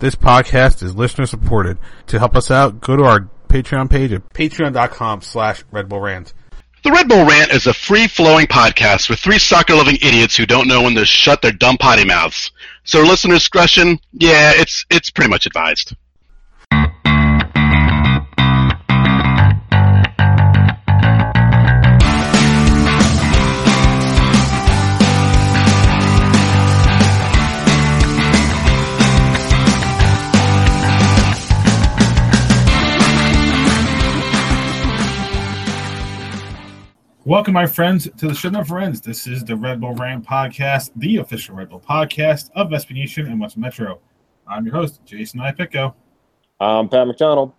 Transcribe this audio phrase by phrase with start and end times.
[0.00, 1.76] This podcast is listener supported.
[2.06, 6.32] To help us out, go to our Patreon page at patreon.com slash Red Bull Rant.
[6.84, 10.82] The Red Bull Rant is a free-flowing podcast with three soccer-loving idiots who don't know
[10.82, 12.52] when to shut their dumb potty mouths.
[12.84, 15.96] So listener discretion, yeah, it's it's pretty much advised.
[37.28, 39.02] Welcome, my friends, to the Should Know Friends.
[39.02, 43.38] This is the Red Bull Rant Podcast, the official Red Bull podcast of Vespa and
[43.38, 44.00] West Metro.
[44.46, 45.92] I'm your host, Jason Ipico.
[46.58, 47.52] I'm Pat McDonald.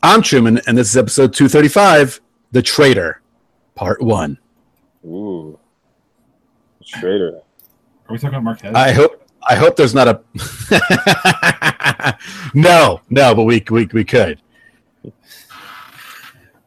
[0.00, 2.20] I'm Truman, and this is episode 235
[2.52, 3.20] The Traitor,
[3.74, 4.38] Part 1.
[5.06, 5.58] Ooh.
[6.86, 7.38] Traitor.
[7.38, 8.76] Are we talking about Marquez?
[8.76, 9.28] I hope.
[9.48, 10.20] I hope there's not a
[12.54, 14.40] no, no, but we we, we could.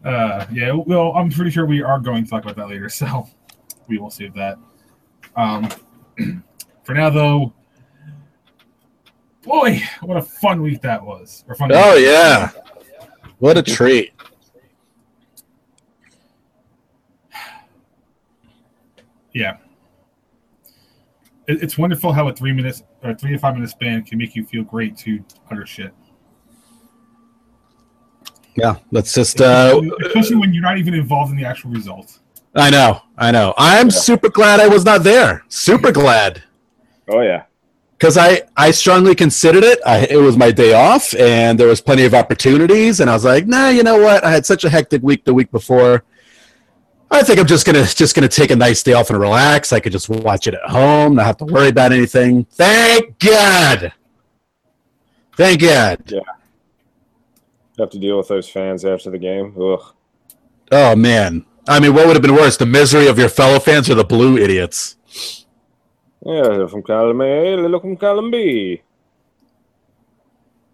[0.04, 3.28] Uh, yeah, well, I'm pretty sure we are going to talk about that later, so
[3.88, 4.58] we will save that.
[5.36, 5.70] Um,
[6.84, 7.54] for now, though,
[9.44, 11.44] boy, what a fun week that was!
[11.48, 12.52] Or fun Oh yeah,
[13.40, 14.14] what a treat!
[19.34, 19.58] yeah.
[21.48, 24.36] It, it's wonderful how a three minutes or three to five minute span can make
[24.36, 25.94] you feel great to utter shit.
[28.60, 29.42] Yeah, let's just.
[29.42, 32.20] Uh, Especially when you're not even involved in the actual result.
[32.56, 33.54] I know, I know.
[33.58, 35.44] I'm super glad I was not there.
[35.50, 36.44] Super glad.
[37.08, 37.44] Oh yeah.
[37.98, 39.80] because I I strongly considered it.
[39.86, 43.26] I, it was my day off, and there was plenty of opportunities, and I was
[43.26, 44.24] like, nah, you know what?
[44.24, 46.04] I had such a hectic week the week before.
[47.12, 49.74] I think I'm just gonna just gonna take a nice day off and relax.
[49.74, 52.46] I could just watch it at home, not have to worry about anything.
[52.46, 53.94] Thank God.
[55.36, 56.14] Thank God.
[57.80, 59.56] Have to deal with those fans after the game.
[59.60, 59.96] Ugh.
[60.72, 61.46] Oh man.
[61.68, 64.04] I mean, what would have been worse, the misery of your fellow fans or the
[64.04, 64.98] blue idiots?
[66.26, 68.82] Yeah, they're from column A, they look from column B.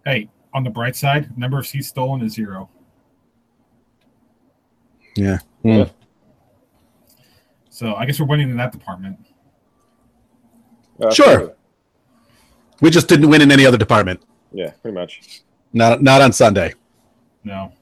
[0.04, 2.70] Hey, on the bright side, number of seats stolen is zero.
[5.14, 5.38] Yeah.
[5.62, 5.88] Yeah.
[7.70, 9.18] So I guess we're winning in that department.
[11.00, 11.54] Uh, Sure.
[12.80, 14.22] We just didn't win in any other department.
[14.52, 15.42] Yeah, pretty much.
[15.72, 16.74] Not not on Sunday.
[17.46, 17.72] No.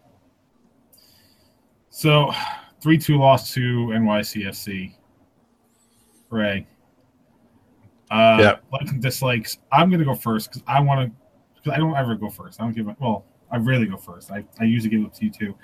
[1.88, 2.30] So,
[2.82, 4.94] three two loss to NYCFC.
[6.28, 6.66] Ray.
[8.10, 8.56] Uh, Yeah.
[8.70, 9.58] Likes and dislikes.
[9.72, 11.16] I'm gonna go first because I want to.
[11.54, 12.60] Because I don't ever go first.
[12.60, 12.88] I don't give.
[12.88, 14.30] a- Well, I rarely go first.
[14.30, 15.54] I, I usually give it to you too.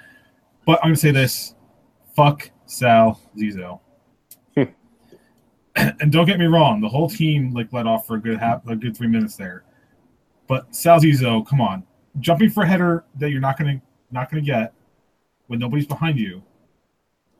[0.64, 1.54] But I'm gonna say this:
[2.16, 3.80] fuck Sal Zizzo.
[5.76, 8.66] and don't get me wrong, the whole team like let off for a good half,
[8.66, 9.64] a good three minutes there.
[10.46, 11.82] But Sal Zizzo, come on,
[12.20, 13.80] jumping for a header that you're not gonna
[14.12, 14.72] not gonna get
[15.46, 16.42] when nobody's behind you.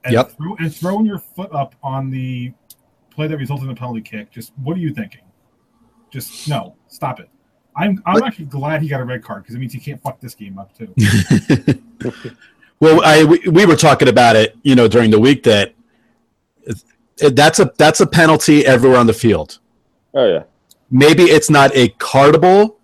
[0.05, 0.33] And Yep.
[0.33, 2.53] Throw, and throwing your foot up on the
[3.11, 4.31] play that resulted in a penalty kick.
[4.31, 5.21] Just what are you thinking?
[6.11, 7.29] Just no, stop it.
[7.77, 10.01] I'm I'm But- actually glad he got a red card because it means he can't
[10.03, 10.93] fuck this game up too.
[12.81, 15.75] well, I we, we were talking about it, you know, during the week that
[17.19, 19.59] that's a that's a penalty everywhere on the field.
[20.15, 20.43] Oh yeah.
[20.91, 22.77] Maybe it's not a cardable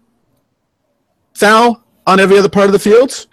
[1.35, 3.27] foul on every other part of the field,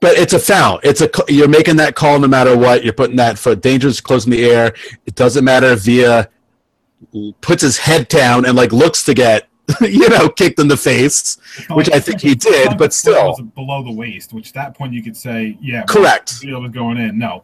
[0.00, 0.80] but it's a foul.
[0.82, 2.84] It's a you're making that call no matter what.
[2.84, 4.74] You're putting that foot dangerous close in the air.
[5.06, 6.28] It doesn't matter if Villa
[7.40, 9.48] puts his head down and like looks to get
[9.80, 11.38] you know kicked in the face.
[11.70, 13.28] Which I think he did, but still.
[13.28, 14.32] was below the waist.
[14.32, 16.44] Which at that point you could say, yeah, Correct.
[16.44, 17.18] It was going in.
[17.18, 17.42] No,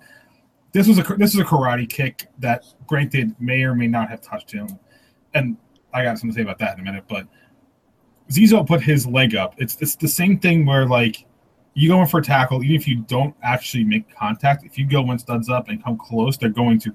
[0.72, 4.20] this was a this is a karate kick that, granted, may or may not have
[4.20, 4.68] touched him,
[5.34, 5.56] and
[5.92, 7.04] I got something to say about that in a minute.
[7.08, 7.26] But
[8.30, 9.54] Zizzo put his leg up.
[9.58, 11.26] It's it's the same thing where like
[11.74, 14.64] you go in for a tackle, even if you don't actually make contact.
[14.64, 16.92] If you go when studs up and come close, they're going to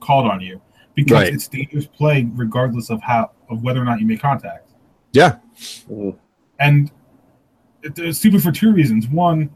[0.00, 0.60] call it on you
[0.94, 1.32] because Right.
[1.32, 4.72] it's dangerous play regardless of how of whether or not you make contact.
[5.12, 5.38] Yeah,
[5.88, 6.16] Mhm.
[6.58, 6.90] And
[7.82, 9.08] it's stupid for two reasons.
[9.08, 9.50] One,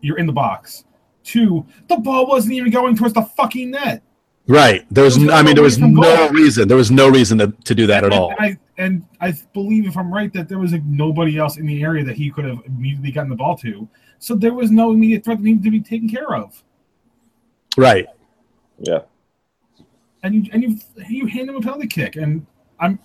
[0.00, 0.84] you're in the box.
[1.22, 4.02] Two, the ball wasn't even going towards the fucking net.
[4.46, 4.84] Right.
[4.90, 6.28] There was It was I mean there was no goal.
[6.30, 6.68] reason.
[6.68, 8.30] There was no reason to, to do that at and, all.
[8.30, 11.66] And I, and I believe, if I'm right, that there was like nobody else in
[11.66, 13.88] the area that he could have immediately gotten the ball to.
[14.18, 16.62] So there was no immediate threat that needed to be taken care of.
[17.76, 18.06] Right.
[18.78, 19.00] Yeah.
[20.22, 20.78] and you and you
[21.08, 22.46] you hand him a penalty kick, and
[22.80, 22.98] I'm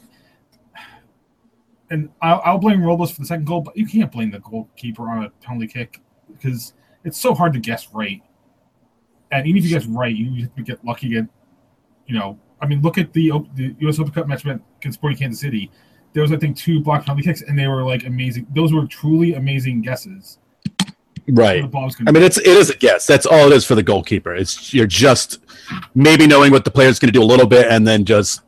[1.89, 5.09] and I'll, I'll blame Robles for the second goal, but you can't blame the goalkeeper
[5.09, 6.01] on a penalty kick
[6.31, 6.73] because
[7.03, 8.21] it's so hard to guess right.
[9.31, 11.09] And even if you guess right, you get lucky.
[11.09, 11.25] Get
[12.05, 13.99] you know, I mean, look at the the U.S.
[13.99, 15.71] Open Cup match against Sporting Kansas City.
[16.13, 18.47] there was I think two block penalty kicks, and they were like amazing.
[18.53, 20.37] Those were truly amazing guesses.
[21.27, 21.61] Right.
[21.61, 23.07] The ball was I mean, it's it is a guess.
[23.07, 24.35] That's all it is for the goalkeeper.
[24.35, 25.39] It's you're just
[25.95, 28.41] maybe knowing what the player's going to do a little bit, and then just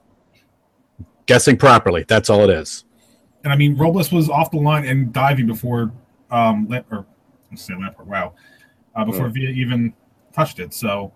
[1.26, 2.04] guessing properly.
[2.08, 2.84] That's all it is.
[3.44, 5.92] and I mean Robles was off the line and diving before
[6.32, 7.06] um Lamp or
[7.52, 8.08] let's say Lampard.
[8.08, 8.34] Wow,
[8.96, 9.94] uh, before Villa even
[10.34, 10.74] touched it.
[10.74, 11.14] So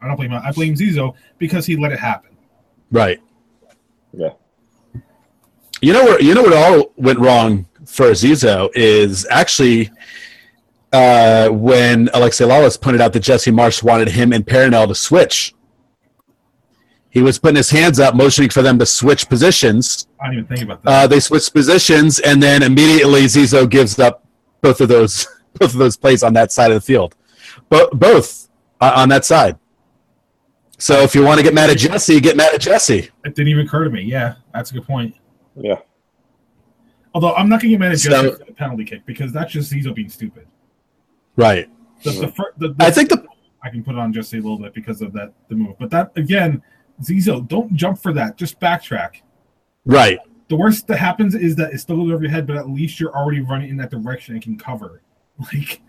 [0.00, 2.30] I don't blame I blame Zizzo because he let it happen.
[2.90, 3.20] Right.
[4.12, 4.30] Yeah.
[5.80, 9.90] You know where you know what all went wrong for Zizzo is actually
[10.92, 15.54] uh, when Alexi Lalas pointed out that Jesse Marsch wanted him and Perinel to switch.
[17.10, 20.06] He was putting his hands up, motioning for them to switch positions.
[20.20, 20.90] I didn't even think about that.
[20.90, 24.24] Uh, they switched positions, and then immediately Zizzo gives up
[24.62, 25.26] both of those
[25.58, 27.14] both of those plays on that side of the field,
[27.68, 28.48] Bo- both
[28.82, 29.56] Uh, on that side.
[30.78, 32.98] So if you want to get mad at Jesse, get mad at Jesse.
[33.24, 34.02] it didn't even occur to me.
[34.02, 35.14] Yeah, that's a good point.
[35.56, 35.76] Yeah.
[37.14, 39.52] Although I'm not gonna get mad at So- Jesse for the penalty kick because that's
[39.52, 40.46] just Zizzo being stupid.
[41.36, 41.68] Right.
[42.02, 43.24] The, the, fir- the, the I think the
[43.62, 45.76] I can put it on Jesse a little bit because of that the move.
[45.78, 46.62] But that again,
[47.02, 48.36] Zizzo, don't jump for that.
[48.36, 49.22] Just backtrack.
[49.84, 50.18] right.
[50.48, 53.00] The worst that happens is that it still goes over your head, but at least
[53.00, 55.00] you're already running in that direction and can cover.
[55.54, 55.80] Like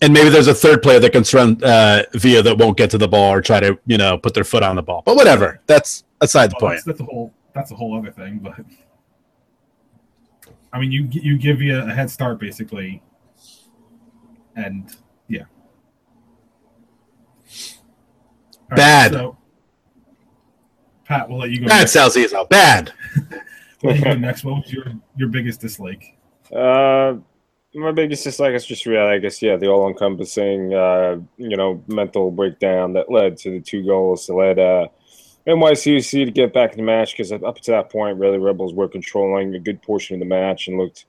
[0.00, 2.98] and maybe there's a third player that can run uh, via that won't get to
[2.98, 5.02] the ball or try to you know put their foot on the ball.
[5.04, 6.84] But whatever, that's aside the well, point.
[6.84, 8.38] that's, that's a whole that's a whole other thing.
[8.38, 8.54] But
[10.72, 13.02] I mean, you you give you a head start basically,
[14.56, 14.94] and
[15.28, 15.44] yeah.
[18.70, 19.12] All Bad.
[19.12, 19.38] so,
[21.04, 21.66] Pat, we'll let you go.
[21.68, 21.92] Bad next.
[21.92, 22.92] Sal Zizzo, bad.
[23.82, 24.44] We'll let you go next.
[24.44, 24.86] What was your
[25.16, 26.16] your biggest dislike?
[26.52, 27.14] Uh,
[27.74, 32.30] my biggest dislike is just really, I guess, yeah, the all-encompassing, uh, you know, mental
[32.30, 34.88] breakdown that led to the two goals that led uh,
[35.46, 38.88] NYCFC to get back in the match because up to that point, really, Rebels were
[38.88, 41.06] controlling a good portion of the match and looked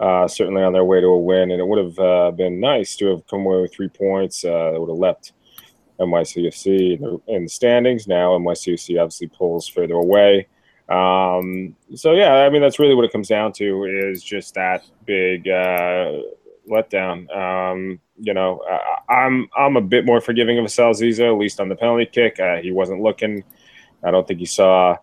[0.00, 1.50] uh, certainly on their way to a win.
[1.50, 4.44] And it would have uh, been nice to have come away with three points.
[4.44, 5.32] Uh, that would have leapt
[6.00, 8.08] NYCFC in the, in the standings.
[8.08, 10.48] Now NYCFC obviously pulls further away.
[10.90, 14.84] Um, so yeah, I mean that's really what it comes down to is just that
[15.06, 16.18] big uh,
[16.68, 17.30] letdown.
[17.36, 18.60] Um, you know,
[19.08, 22.06] I, I'm I'm a bit more forgiving of Sal Zizzo, at least on the penalty
[22.06, 22.40] kick.
[22.40, 23.44] Uh, he wasn't looking.
[24.02, 24.96] I don't think he saw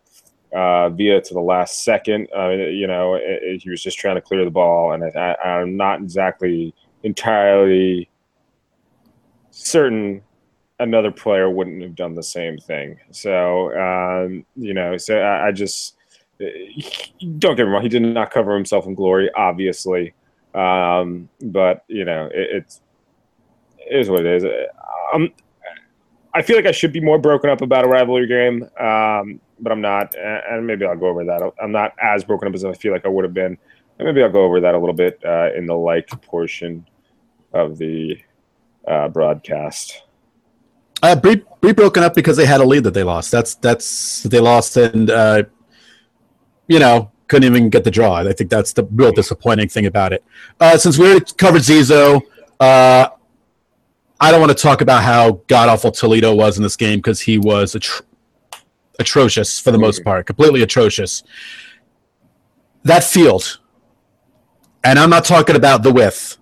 [0.54, 2.28] uh, Villa to the last second.
[2.36, 5.36] Uh, you know, it, it- he was just trying to clear the ball, and I,
[5.36, 6.74] I'm not exactly
[7.04, 8.10] entirely
[9.52, 10.22] certain
[10.80, 13.00] another player wouldn't have done the same thing.
[13.12, 15.96] So, um, you know, so I, I just
[16.40, 17.82] don't get me wrong.
[17.82, 20.14] He did not cover himself in glory, obviously.
[20.54, 22.82] Um, but you know, it, it's
[23.78, 24.46] it is what it is.
[25.14, 25.32] Um,
[26.34, 29.72] I feel like I should be more broken up about a rivalry game, um, but
[29.72, 31.54] I'm not, and and maybe I'll go over that.
[31.62, 33.58] I'm not as broken up as I feel like I would have been.
[34.00, 36.86] And maybe I'll go over that a little bit uh, in the like portion
[37.54, 38.18] of the
[38.88, 40.04] uh, broadcast.
[41.04, 43.32] Uh, Bree, broken up because they had a lead that they lost.
[43.32, 45.44] That's that's they lost and uh,
[46.68, 48.16] you know couldn't even get the draw.
[48.16, 50.24] I think that's the real disappointing thing about it.
[50.60, 52.22] Uh, since we covered Zizzo,
[52.60, 53.10] uh,
[54.20, 57.22] I don't want to talk about how god awful Toledo was in this game because
[57.22, 58.02] he was atro-
[59.00, 61.24] atrocious for the most part, completely atrocious.
[62.84, 63.60] That field,
[64.84, 66.38] and I'm not talking about the width.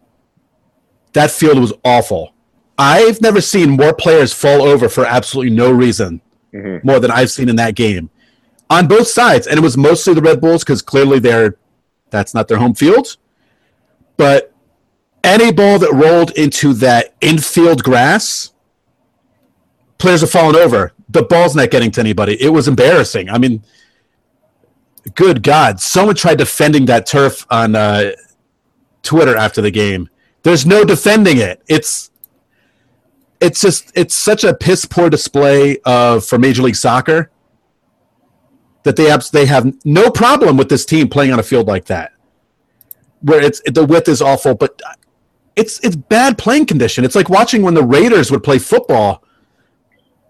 [1.14, 2.35] That field was awful.
[2.78, 6.22] I've never seen more players fall over for absolutely no reason
[6.54, 6.84] Mhm.
[6.84, 8.10] more than I've seen in that game
[8.70, 9.48] on both sides.
[9.48, 11.56] And it was mostly the Red Bulls because clearly they're
[12.12, 13.18] that's not their home field.
[14.18, 14.54] But
[15.24, 18.52] any ball that rolled into that infield grass,
[19.98, 20.94] players are falling over.
[21.10, 22.42] The ball's not getting to anybody.
[22.42, 23.30] It was embarrassing.
[23.30, 23.64] I mean,
[25.16, 25.80] good God.
[25.80, 28.12] Someone tried defending that turf on uh,
[29.04, 30.10] Twitter after the game.
[30.44, 31.62] There's no defending it.
[31.68, 32.12] It's
[33.46, 37.30] it's just it's such a piss poor display of for Major League Soccer
[38.84, 41.86] that they abs- they have no problem with this team playing on a field like
[41.86, 42.12] that,
[43.22, 44.82] where it's the width is awful, but
[45.56, 47.06] it's it's bad playing condition.
[47.06, 49.24] It's like watching when the Raiders would play football.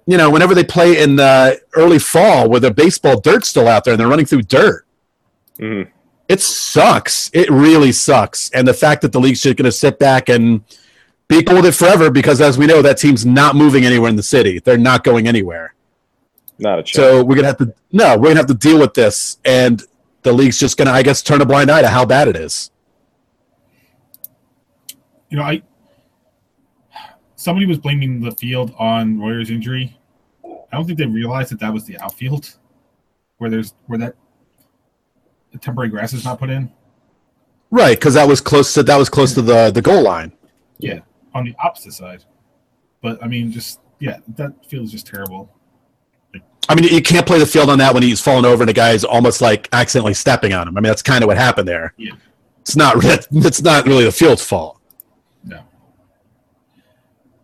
[0.07, 3.85] You know, whenever they play in the early fall, where the baseball dirt's still out
[3.85, 4.85] there and they're running through dirt.
[5.59, 5.87] Mhm.
[6.27, 7.31] It sucks.
[7.33, 8.51] It really sucks.
[8.51, 10.61] And the fact that the league's just going to sit back and
[11.27, 14.15] be cool with it forever because, as we know, that team's not moving anywhere in
[14.15, 14.59] the city.
[14.59, 15.73] They're not going anywhere.
[16.59, 16.95] Not a chance.
[16.95, 19.83] So we're gonna have to no, we're gonna have to deal with this, and
[20.21, 22.71] the league's just gonna, I guess, turn a blind eye to how bad it is.
[25.29, 25.63] You know, I
[27.35, 29.97] somebody was blaming the field on Royer's injury.
[30.43, 32.55] I don't think they realized that that was the outfield,
[33.37, 34.15] where there's where that
[35.51, 36.71] the temporary grass is not put in.
[37.71, 40.31] Right, because that was close to that was close to the the goal line.
[40.77, 40.99] Yeah,
[41.35, 42.23] on the opposite side.
[43.01, 45.51] But I mean, just yeah, that feels just terrible.
[46.67, 48.73] I mean, you can't play the field on that when he's falling over and the
[48.73, 50.75] guy's almost like accidentally stepping on him.
[50.75, 51.93] I mean, that's kind of what happened there.
[51.97, 52.13] Yeah.
[52.61, 54.79] It's not it's not really the field's fault.
[55.43, 55.61] No.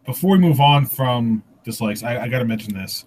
[0.05, 3.05] Before we move on from dislikes, I, I got to mention this.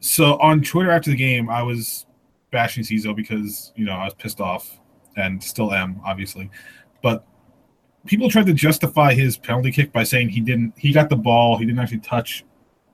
[0.00, 2.06] So on Twitter after the game, I was
[2.50, 4.78] bashing Zizzo because you know I was pissed off
[5.16, 6.50] and still am, obviously.
[7.02, 7.26] But
[8.06, 10.74] people tried to justify his penalty kick by saying he didn't.
[10.76, 11.58] He got the ball.
[11.58, 12.44] He didn't actually touch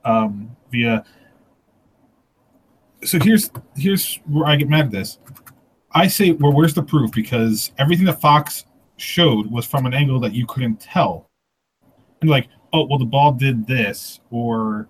[0.04, 1.04] um, Villa.
[3.04, 5.18] So here's here's where I get mad at this.
[5.92, 7.12] I say, well, where's the proof?
[7.12, 8.64] Because everything that Fox
[8.96, 11.28] showed was from an angle that you couldn't tell.
[12.20, 14.88] And like, oh, well, the ball did this, or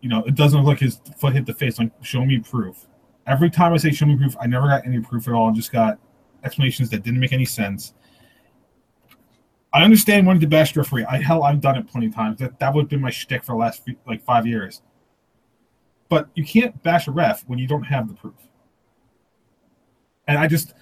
[0.00, 1.78] you know, it doesn't look like his foot hit the face.
[1.78, 2.86] Like, show me proof.
[3.26, 5.48] Every time I say show me proof, I never got any proof at all.
[5.48, 5.98] and just got
[6.44, 7.94] explanations that didn't make any sense.
[9.76, 11.04] I understand wanting to bash the referee.
[11.04, 12.38] I hell, I've done it plenty of times.
[12.38, 14.80] That that would have been my shtick for the last few, like five years.
[16.08, 18.48] But you can't bash a ref when you don't have the proof.
[20.26, 20.72] And I just,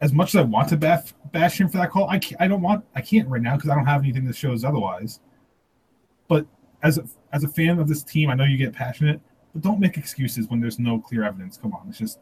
[0.00, 2.46] as much as I want to bash, bash him for that call, I can't, I
[2.46, 5.18] don't want I can't right now because I don't have anything that shows otherwise.
[6.28, 6.46] But
[6.84, 9.20] as a, as a fan of this team, I know you get passionate,
[9.54, 11.56] but don't make excuses when there's no clear evidence.
[11.56, 12.20] Come on, it's just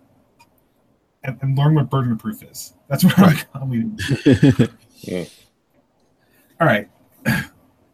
[1.22, 2.72] and, and learn what burden of proof is.
[2.88, 3.98] That's what I'm, I'm leading.
[5.00, 5.24] Yeah.
[6.64, 6.88] All right,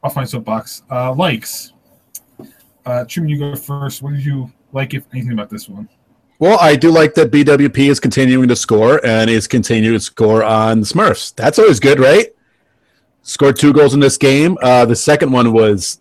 [0.04, 0.84] off my soapbox.
[0.88, 1.72] Uh, likes.
[2.86, 4.00] Uh, Truman, you go first.
[4.00, 5.88] What did you like, if anything, about this one?
[6.38, 10.44] Well, I do like that BWP is continuing to score and is continuing to score
[10.44, 11.34] on the Smurfs.
[11.34, 12.28] That's always good, right?
[13.22, 14.56] Scored two goals in this game.
[14.62, 16.00] Uh, the second one was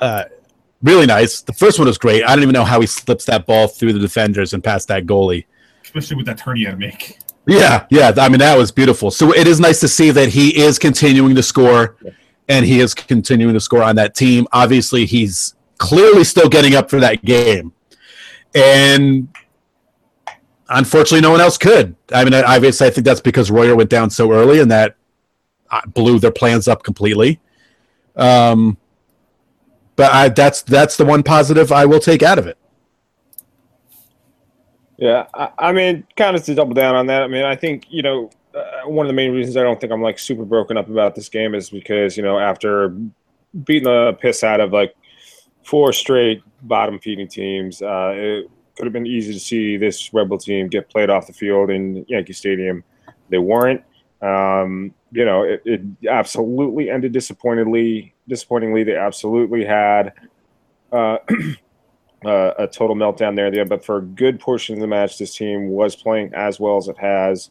[0.00, 0.24] uh,
[0.82, 1.40] really nice.
[1.40, 2.24] The first one was great.
[2.24, 5.06] I don't even know how he slips that ball through the defenders and past that
[5.06, 5.44] goalie.
[5.84, 7.20] Especially with that turn he had to make.
[7.46, 8.12] Yeah, yeah.
[8.16, 9.10] I mean, that was beautiful.
[9.10, 11.96] So it is nice to see that he is continuing to score
[12.48, 14.46] and he is continuing to score on that team.
[14.52, 17.72] Obviously, he's clearly still getting up for that game.
[18.54, 19.28] And
[20.68, 21.96] unfortunately, no one else could.
[22.12, 24.96] I mean, obviously, I think that's because Royer went down so early and that
[25.70, 27.40] uh, blew their plans up completely.
[28.16, 28.78] Um,
[29.96, 32.58] but I, that's that's the one positive I will take out of it.
[34.96, 37.22] Yeah, I, I mean, kind of to double down on that.
[37.22, 39.92] I mean, I think you know uh, one of the main reasons I don't think
[39.92, 42.96] I'm like super broken up about this game is because you know after
[43.64, 44.94] beating the piss out of like
[45.64, 50.38] four straight bottom feeding teams, uh, it could have been easy to see this Rebel
[50.38, 52.84] team get played off the field in Yankee Stadium.
[53.30, 53.82] They weren't.
[54.22, 58.14] Um, you know, it, it absolutely ended disappointingly.
[58.28, 60.12] Disappointingly, they absolutely had.
[60.92, 61.18] Uh,
[62.24, 63.50] uh, a total meltdown there.
[63.50, 63.64] there.
[63.64, 66.88] But for a good portion of the match, this team was playing as well as
[66.88, 67.50] it has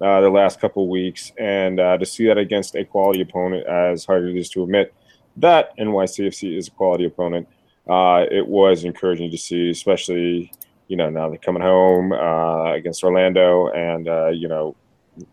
[0.00, 1.32] uh, the last couple weeks.
[1.38, 4.62] And uh, to see that against a quality opponent, as hard as it is to
[4.62, 4.94] admit
[5.36, 7.48] that NYCFC is a quality opponent,
[7.88, 10.52] uh, it was encouraging to see, especially,
[10.88, 14.74] you know, now they're coming home uh, against Orlando and, uh, you know,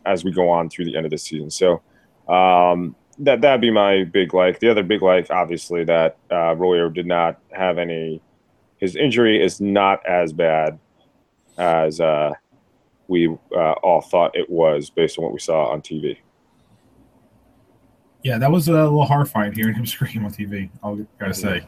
[0.05, 1.49] as we go on through the end of the season.
[1.49, 1.81] So,
[2.27, 4.59] um, that that'd be my big like.
[4.59, 8.21] The other big like, obviously, that uh, Royer did not have any
[8.81, 10.77] his injury is not as bad
[11.57, 12.33] as uh,
[13.07, 16.17] we uh, all thought it was based on what we saw on TV.
[18.23, 20.69] Yeah, that was a little horrifying hearing him scream on TV.
[20.83, 21.63] I'll gotta say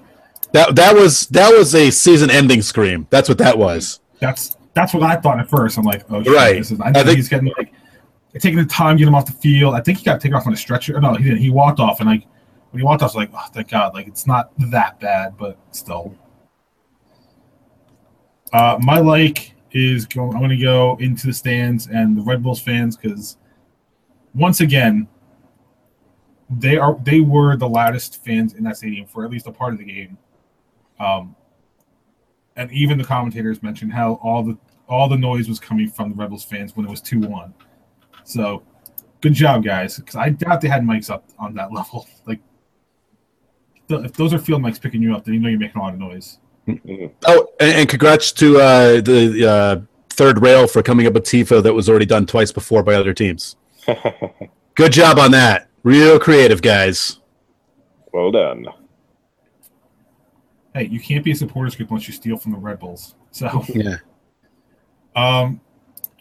[0.51, 3.08] That that was that was a season-ending scream.
[3.10, 4.00] That's what that was.
[4.20, 5.77] that's that's what I thought at first.
[5.77, 6.53] I'm like, oh, shit, Right.
[6.58, 7.74] This is, I I think think- he's getting like
[8.39, 9.75] taking the time, get him off the field.
[9.75, 11.00] I think he got taken off on a stretcher.
[11.00, 11.39] No, he didn't.
[11.39, 12.25] He walked off, and like
[12.72, 13.93] when he walked off, I was like, oh, thank God.
[13.93, 16.15] Like it's not that bad, but still.
[18.54, 20.34] Uh, my like is going.
[20.34, 23.38] I'm going to go into the stands and the Red Bulls fans because
[24.36, 25.08] once again,
[26.50, 29.74] they are they were the loudest fans in that stadium for at least a part
[29.74, 30.18] of the game.
[31.00, 31.36] Um,
[32.56, 34.58] and even the commentators mentioned how all the
[34.88, 37.54] all the noise was coming from the Rebels fans when it was two one.
[38.24, 38.64] So,
[39.22, 39.98] good job, guys.
[39.98, 42.08] Because I doubt they had mics up on that level.
[42.28, 42.40] Like,
[43.88, 45.84] th- if those are field mics picking you up, then you know you're making a
[45.84, 46.38] lot of noise.
[47.25, 51.62] Oh, and, and congrats to uh, the uh, third rail for coming up with tifo
[51.62, 53.55] that was already done twice before by other teams.
[54.75, 55.70] Good job on that.
[55.84, 57.20] Real creative, guys.
[58.13, 58.65] well done.
[60.74, 63.15] Hey, you can't be a supporters group unless you steal from the Red Bulls.
[63.32, 63.98] So, Yeah.
[65.15, 65.60] um,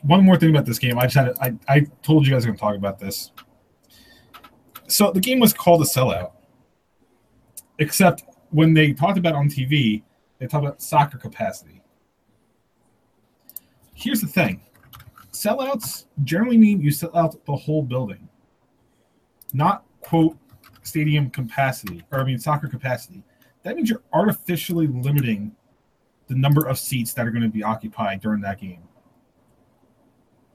[0.02, 0.98] one more thing about this game.
[0.98, 3.30] I just had I, I told you guys I'm going to talk about this.
[4.88, 6.32] So the game was called a sellout,
[7.78, 10.02] except when they talked about it on TV,
[10.42, 11.80] they talked about soccer capacity.
[13.94, 14.60] Here's the thing:
[15.30, 18.28] sellouts generally mean you sell out the whole building,
[19.52, 20.36] not quote
[20.82, 23.22] stadium capacity or I mean soccer capacity.
[23.62, 25.54] That means you're artificially limiting
[26.26, 28.82] the number of seats that are going to be occupied during that game.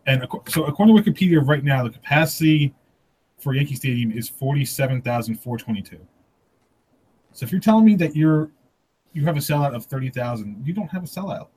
[0.06, 2.75] And so, according to Wikipedia, right now the capacity
[3.39, 6.06] for Yankee Stadium is forty-seven thousand four twenty-two.
[7.32, 8.51] So, if you're telling me that you're
[9.18, 11.48] you have a sellout of thirty thousand, you don't have a sellout.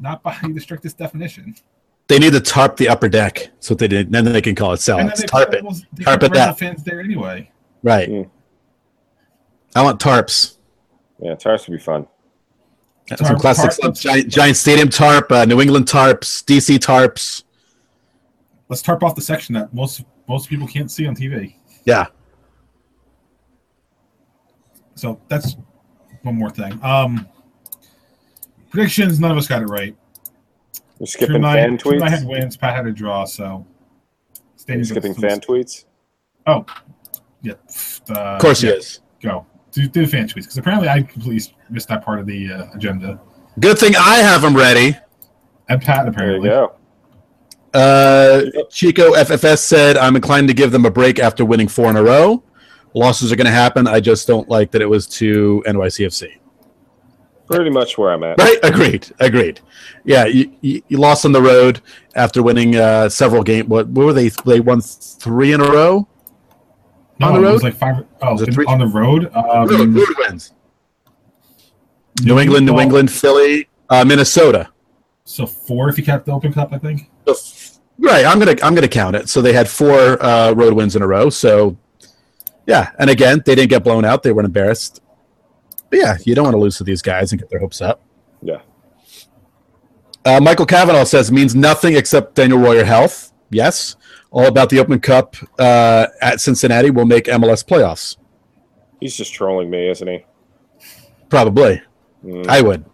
[0.00, 1.54] Not by the strictest definition.
[2.08, 3.34] They need to tarp the upper deck.
[3.54, 4.10] That's what they did.
[4.12, 5.20] Then they can call it And then sellouts.
[5.20, 5.64] they Tarp it.
[5.92, 6.58] they Tarp it that.
[6.58, 7.50] fans there anyway.
[7.82, 8.08] Right.
[8.10, 8.28] Mm.
[9.76, 10.58] I want tarps.
[11.20, 12.06] Yeah, tarps would be fun.
[13.08, 17.44] Some Tarp- classics tarp- like Giant, Giant Stadium tarp, uh, New England tarps, DC tarps.
[18.68, 21.54] Let's tarp off the section that most most people can't see on TV.
[21.84, 22.06] Yeah.
[24.96, 25.56] So that's
[26.24, 26.78] one more thing.
[26.82, 27.28] Um,
[28.70, 29.20] predictions.
[29.20, 29.94] None of us got it right.
[30.98, 32.10] You're skipping Truman- fan Truman tweets.
[32.10, 32.56] had wins.
[32.56, 33.24] Pat had a draw.
[33.24, 33.66] So
[34.68, 35.84] You're skipping still- fan tweets.
[36.46, 36.64] Oh,
[37.42, 37.54] yeah.
[38.10, 39.00] Uh, Of course yeah, he is.
[39.22, 42.66] Go do, do fan tweets because apparently I completely missed that part of the uh,
[42.74, 43.20] agenda.
[43.60, 44.96] Good thing I have them ready.
[45.68, 46.48] And Pat There you apparently.
[46.50, 46.74] go.
[47.72, 51.96] Uh, Chico FFS said, I'm inclined to give them a break after winning four in
[51.96, 52.42] a row.
[52.94, 53.86] Losses are going to happen.
[53.88, 56.38] I just don't like that it was to NYCFC.
[57.46, 58.38] Pretty much where I'm at.
[58.38, 58.58] Right?
[58.62, 59.10] Agreed.
[59.20, 59.60] Agreed.
[60.04, 61.80] Yeah, you, you, you lost on the road
[62.14, 63.68] after winning uh, several games.
[63.68, 64.28] What, what were they?
[64.30, 66.08] They won three in a row?
[67.20, 67.52] No, On the it road?
[67.54, 68.04] was like five.
[68.22, 68.64] Oh, Was it three?
[68.66, 69.30] on the road.
[69.34, 70.52] Um, road, road wins.
[72.22, 74.70] New England, New England, Philly, uh, Minnesota.
[75.24, 77.10] So four if you count the Open Cup, I think.
[77.98, 79.28] Right, I'm gonna I'm gonna count it.
[79.28, 81.30] So they had four uh, road wins in a row.
[81.30, 81.76] So
[82.66, 84.22] yeah, and again, they didn't get blown out.
[84.22, 85.00] They weren't embarrassed.
[85.90, 88.00] But yeah, you don't want to lose to these guys and get their hopes up.
[88.42, 88.60] Yeah.
[90.24, 93.32] Uh, Michael Cavanaugh says means nothing except Daniel Royer health.
[93.50, 93.96] Yes,
[94.30, 98.16] all about the Open Cup uh, at Cincinnati will make MLS playoffs.
[99.00, 100.24] He's just trolling me, isn't he?
[101.28, 101.82] Probably,
[102.24, 102.84] Mm, I would.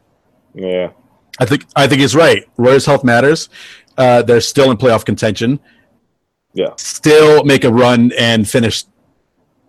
[0.54, 0.90] yeah.
[1.38, 2.44] I think I think he's right.
[2.58, 3.48] Royer's health matters.
[3.96, 5.60] Uh, they're still in playoff contention.
[6.52, 6.70] Yeah.
[6.76, 8.84] Still make a run and finish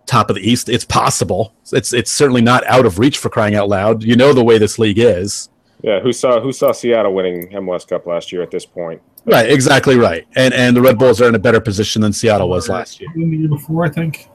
[0.06, 0.68] top of the East.
[0.68, 1.54] It's possible.
[1.72, 4.02] It's it's certainly not out of reach for crying out loud.
[4.02, 5.48] You know the way this league is.
[5.82, 6.00] Yeah.
[6.00, 9.00] Who saw who saw Seattle winning MLS Cup last year at this point?
[9.24, 10.26] Right, exactly right.
[10.36, 13.10] And and the Red Bulls are in a better position than Seattle was last year.
[13.14, 14.28] The year before, I think.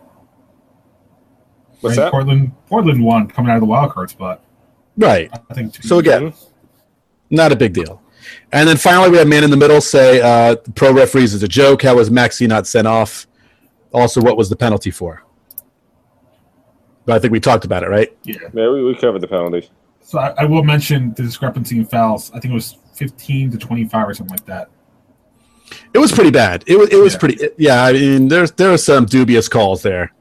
[1.82, 2.12] What's Right, that?
[2.12, 2.51] Portland.
[2.67, 4.43] Portland won coming out of the wild card spot.
[4.97, 5.30] Right.
[5.49, 5.75] I think.
[5.84, 6.34] So again,
[7.30, 8.01] not a big deal.
[8.51, 11.47] And then finally, we have man in the middle say uh, pro referees is a
[11.47, 11.84] joke.
[11.84, 13.27] How was Maxi not sent off?
[13.93, 15.23] Also, what was the penalty for?
[17.08, 18.15] But I think we talked about it, right?
[18.26, 18.36] yeah.
[18.54, 19.70] Yeah, we, we covered the penalties.
[20.02, 22.30] So I, I will mention the discrepancy in fouls.
[22.34, 24.70] I think it was 15 to 25 or something like that.
[25.93, 26.65] It was pretty bad.
[26.67, 26.89] It was.
[26.89, 27.20] It was Yeah.
[27.20, 27.50] pretty.
[27.58, 30.13] Yeah, I mean, there's there are some dubious calls there.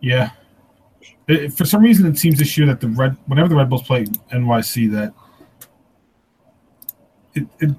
[0.00, 0.30] Yeah.
[1.28, 3.82] It- for some reason, it seems this year that the red, whenever the Red Bulls
[3.82, 5.12] play NYC, that
[7.34, 7.70] it, it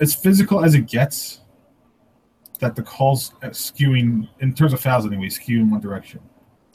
[0.00, 1.40] as physical as it gets,
[2.60, 6.20] that the calls skewing in terms of fouls anyway, skew in one direction.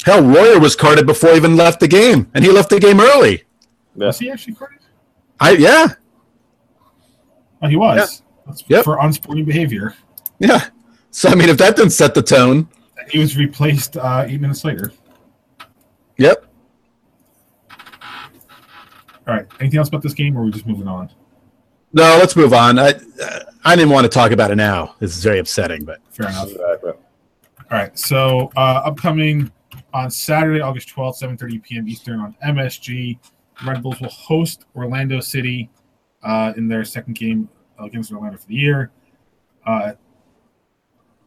[0.05, 2.99] Hell, Royer was carded before he even left the game, and he left the game
[2.99, 3.43] early.
[3.95, 4.07] Yeah.
[4.07, 4.79] Was he actually carded?
[5.39, 5.87] I yeah
[7.61, 8.23] Oh, he was.
[8.45, 8.83] That's Yep.
[8.85, 9.93] For unsporting behavior.
[10.39, 10.67] yeah.
[11.11, 12.67] So I mean, if that didn't set the tone,
[13.11, 14.91] He was replaced uh, eight minutes later.
[16.17, 16.45] yep.
[19.27, 19.45] All right.
[19.59, 21.09] Anything else about this game, or are we just moving on?
[21.93, 22.79] No, let's move on.
[22.79, 22.93] I
[23.65, 24.95] I didn't want to talk about it now.
[24.99, 26.49] This is very upsetting, but Fair enough.
[26.49, 26.91] Exactly.
[26.91, 26.97] All
[27.71, 27.97] right.
[27.97, 29.51] So uh, upcoming
[29.93, 31.87] on Saturday, August 12th, 7:30 p.m.
[31.87, 33.17] Eastern on MSG,
[33.65, 35.69] Red Bulls will host Orlando City
[36.23, 37.49] uh, in their second game
[37.79, 38.91] against Orlando for the year.
[39.65, 39.93] Uh,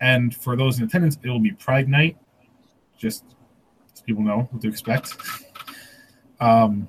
[0.00, 2.16] and for those in attendance, it will be Pride Night.
[2.98, 3.24] Just
[3.94, 5.16] so people know what to expect.
[6.40, 6.88] Um,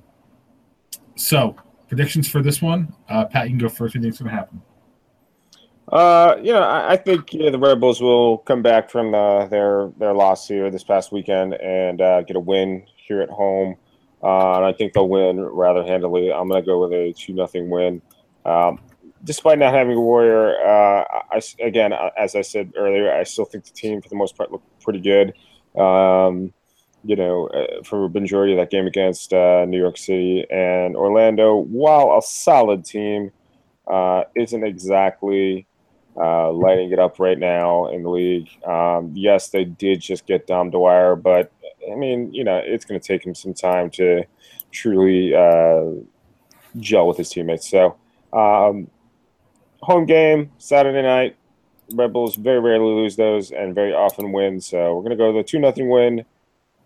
[1.15, 1.55] so
[1.87, 3.81] predictions for this one, uh, Pat, you can go first.
[3.81, 4.61] What do you think's going to happen?
[5.89, 9.45] Uh, you know, I, I think yeah, the Red Bulls will come back from uh,
[9.47, 13.75] their their loss here this past weekend and uh, get a win here at home.
[14.23, 16.31] Uh, and I think they'll win rather handily.
[16.31, 18.01] I'm going to go with a two nothing win.
[18.45, 18.79] Um,
[19.25, 23.65] despite not having a Royer, uh, I again, as I said earlier, I still think
[23.65, 25.33] the team for the most part looked pretty good.
[25.79, 26.53] Um,
[27.03, 30.95] you know, uh, for a majority of that game against uh, New York City and
[30.95, 33.31] Orlando, while a solid team,
[33.87, 35.67] uh, isn't exactly
[36.17, 38.49] uh, lighting it up right now in the league.
[38.65, 41.51] Um, yes, they did just get Dom Dwyer, but
[41.91, 44.23] I mean, you know, it's going to take him some time to
[44.71, 45.85] truly uh,
[46.79, 47.69] gel with his teammates.
[47.69, 47.97] So,
[48.31, 48.89] um,
[49.81, 51.37] home game Saturday night.
[51.93, 54.61] Red Bulls very rarely lose those and very often win.
[54.61, 56.25] So we're gonna go with a two nothing win,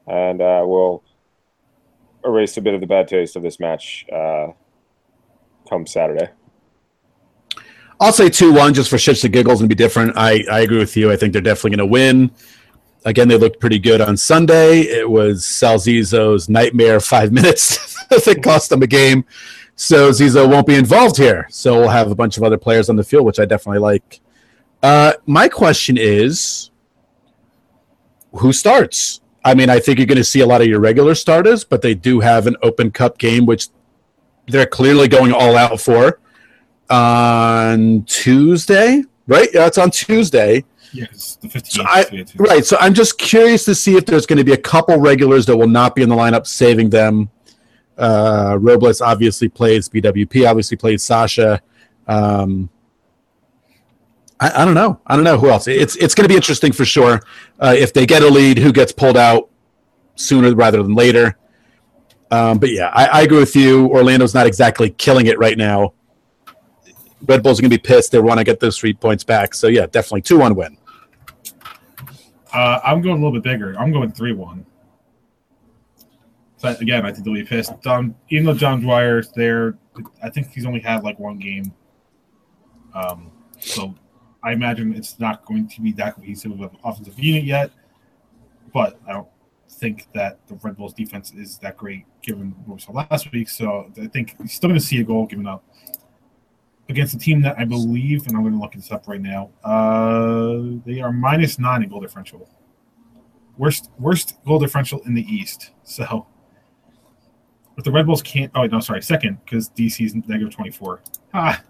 [0.07, 1.03] and uh, we'll
[2.25, 4.47] erase a bit of the bad taste of this match uh,
[5.69, 6.29] come Saturday.
[7.99, 10.15] I'll say 2 1 just for shits and giggles and be different.
[10.15, 11.12] I, I agree with you.
[11.12, 12.31] I think they're definitely going to win.
[13.05, 14.81] Again, they looked pretty good on Sunday.
[14.81, 19.25] It was Sal Zizzo's nightmare five minutes that cost them a game.
[19.75, 21.47] So Zizzo won't be involved here.
[21.49, 24.19] So we'll have a bunch of other players on the field, which I definitely like.
[24.83, 26.69] Uh, my question is
[28.33, 29.21] who starts?
[29.43, 31.81] I mean, I think you're going to see a lot of your regular starters, but
[31.81, 33.69] they do have an open cup game, which
[34.47, 36.19] they're clearly going all out for
[36.89, 39.50] on Tuesday, right?
[39.54, 40.63] Yeah, it's on Tuesday.
[40.93, 41.67] Yeah, the 15th.
[41.67, 42.65] So I, right.
[42.65, 45.58] So I'm just curious to see if there's going to be a couple regulars that
[45.58, 47.30] will not be in the lineup, saving them.
[47.97, 51.62] Uh, Robles obviously plays BWP, obviously plays Sacha.
[52.08, 52.69] Um,
[54.39, 55.00] I, I, don't know.
[55.08, 55.67] I don't know who else.
[55.67, 57.21] It's it's going to be interesting for sure.
[57.60, 59.50] Uh, if they get a lead, who gets pulled out
[60.15, 61.38] sooner rather than later.
[62.30, 63.88] Um, but yeah, I, I agree with you.
[63.88, 65.93] Orlando's not exactly killing it right now.
[67.25, 68.12] Red Bulls are going to be pissed.
[68.12, 69.53] They want to get those three points back.
[69.53, 70.77] So yeah, definitely two one win.
[72.53, 73.77] Uh, I'm going a little bit bigger.
[73.77, 74.65] I'm going three one.
[76.62, 77.86] But again, I think they'll be pissed.
[77.86, 79.77] Um, even though Dom Dwyer's there,
[80.23, 81.73] I think he's only had like one game.
[82.93, 83.93] Um, so
[84.43, 87.71] I imagine it's not going to be that cohesive of an offensive unit yet.
[88.73, 89.27] But I don't
[89.69, 93.49] think that the Red Bulls defense is that great given what we saw last week.
[93.49, 95.63] So I think he's still going to see a goal given up
[96.89, 99.50] against a team that I believe, and I'm going to look this up right now.
[99.63, 102.50] Uh, they are minus nine in goal differential.
[103.58, 105.71] Worst worst goal differential in the East.
[105.84, 106.28] So
[107.78, 111.02] if the Red Bulls can't, oh no, sorry, second because DC's negative twenty four.
[111.34, 111.62] Ah,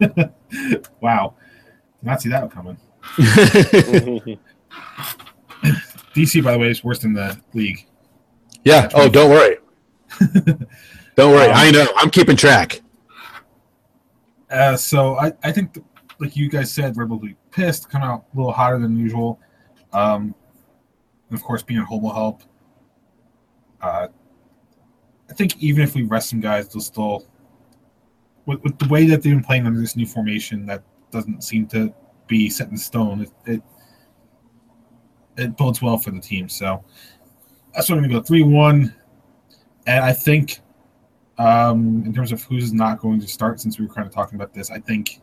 [1.00, 1.34] wow,
[2.00, 2.78] Did not see that coming.
[6.14, 7.86] DC, by the way, is worse than the league.
[8.64, 8.88] Yeah.
[8.94, 9.56] Oh, don't worry.
[11.16, 11.48] don't worry.
[11.48, 11.86] Um, I know.
[11.96, 12.80] I'm keeping track.
[14.50, 15.82] Uh, so I, I think,
[16.18, 18.96] like you guys said, Red Bull will be pissed, come out a little hotter than
[18.96, 19.38] usual.
[19.92, 20.34] Um,
[21.28, 22.42] and of course, being at home will help.
[23.80, 24.08] Uh,
[25.30, 27.26] I think even if we rest some guys, they'll still,
[28.46, 31.66] with, with the way that they've been playing under this new formation, that doesn't seem
[31.68, 31.92] to
[32.26, 33.20] be set in stone.
[33.20, 33.62] It, it,
[35.36, 36.48] it bodes well for the team.
[36.48, 36.82] So
[37.74, 38.94] that's what I'm going to go three one,
[39.86, 40.60] and I think
[41.38, 44.36] um, in terms of who's not going to start, since we were kind of talking
[44.36, 45.20] about this, I think.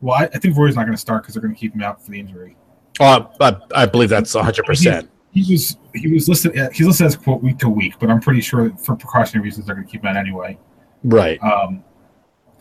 [0.00, 1.82] Well, I, I think Roy's not going to start because they're going to keep him
[1.82, 2.56] out for the injury.
[3.00, 4.64] Oh, I, I believe that's 100.
[4.64, 8.20] percent He was he was listed he's listed as quote week to week, but I'm
[8.20, 10.58] pretty sure for precautionary reasons they're going to keep him out anyway.
[11.02, 11.42] Right.
[11.42, 11.82] Um,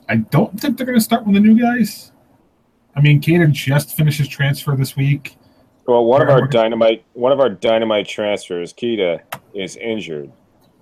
[0.08, 2.12] I don't think they're going to start with the new guys.
[2.96, 5.38] I mean, Caden just finished his transfer this week.
[5.88, 9.22] Well, one of our dynamite one of our dynamite transfers, Kita,
[9.54, 10.32] is injured.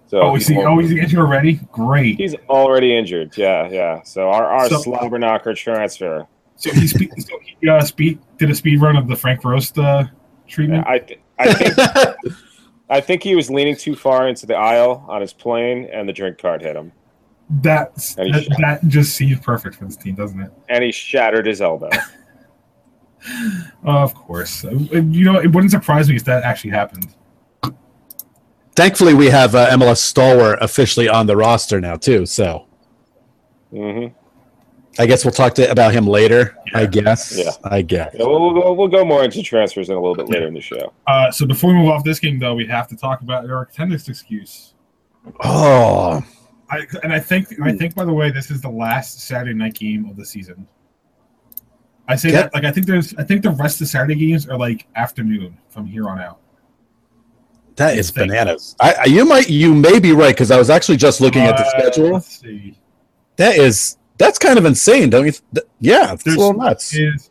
[0.07, 0.57] So oh, is he?
[0.57, 1.59] Oh, he's injured already.
[1.71, 2.17] Great.
[2.17, 3.37] He's already injured.
[3.37, 4.01] Yeah, yeah.
[4.03, 6.27] So our our so, slobber knocker transfer.
[6.55, 9.77] So he, spe- so he uh, speed did a speed run of the Frank Roast
[9.77, 10.05] uh,
[10.47, 10.85] treatment.
[10.87, 12.35] Yeah, I th- I think
[12.89, 16.13] I think he was leaning too far into the aisle on his plane, and the
[16.13, 16.93] drink cart hit him.
[17.49, 20.51] That's that, that just seems perfect for this team, doesn't it?
[20.69, 21.89] And he shattered his elbow.
[23.83, 27.13] of course, you know it wouldn't surprise me if that actually happened.
[28.77, 32.27] Thankfully, we have uh, MLS Stalwart officially on the roster now too.
[32.27, 32.67] So,
[33.73, 34.15] mm-hmm.
[35.01, 36.55] I guess we'll talk to about him later.
[36.71, 36.81] Yeah.
[36.81, 37.35] I guess.
[37.35, 37.49] Yeah.
[37.63, 38.13] I guess.
[38.13, 40.61] Yeah, we'll, we'll, we'll, go more into transfers in a little bit later in the
[40.61, 40.93] show.
[41.07, 43.71] Uh, so before we move off this game, though, we have to talk about Eric
[43.71, 44.75] Tennis' excuse.
[45.39, 46.23] Oh.
[46.69, 49.73] I, and I think I think by the way, this is the last Saturday night
[49.73, 50.67] game of the season.
[52.07, 54.13] I say Get, that like I think there's I think the rest of the Saturday
[54.13, 56.41] games are like afternoon from here on out.
[57.77, 58.75] That is bananas.
[58.79, 61.57] I, you might you may be right because I was actually just looking uh, at
[61.57, 62.13] the schedule.
[62.13, 62.75] Let's see.
[63.37, 65.31] That is that's kind of insane, don't you?
[65.31, 66.95] Th- yeah, it's There's, a little nuts.
[66.95, 67.29] Is,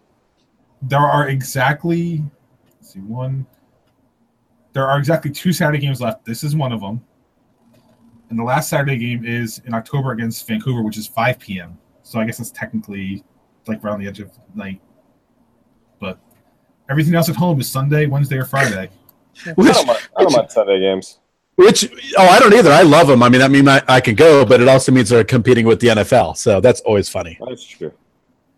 [0.83, 2.23] there are exactly
[2.81, 3.45] see one.
[4.73, 6.25] There are exactly two Saturday games left.
[6.25, 7.05] This is one of them.
[8.31, 11.79] And the last Saturday game is in October against Vancouver, which is 5 p.m.
[12.03, 13.25] So I guess it's technically
[13.67, 14.81] like around the edge of night.
[15.99, 16.19] But
[16.91, 18.91] everything else at home is Sunday, Wednesday, or Friday.
[19.55, 21.19] Which, I don't, mind, I don't mind Sunday games.
[21.57, 22.71] Which oh, I don't either.
[22.71, 23.23] I love them.
[23.23, 25.81] I mean, I mean, I, I can go, but it also means they're competing with
[25.81, 27.39] the NFL, so that's always funny.
[27.49, 27.93] That's true.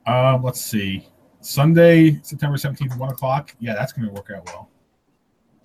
[0.06, 1.06] Um, let's see.
[1.40, 3.54] Sunday, September seventeenth, one o'clock.
[3.60, 4.68] Yeah, that's going to work out well.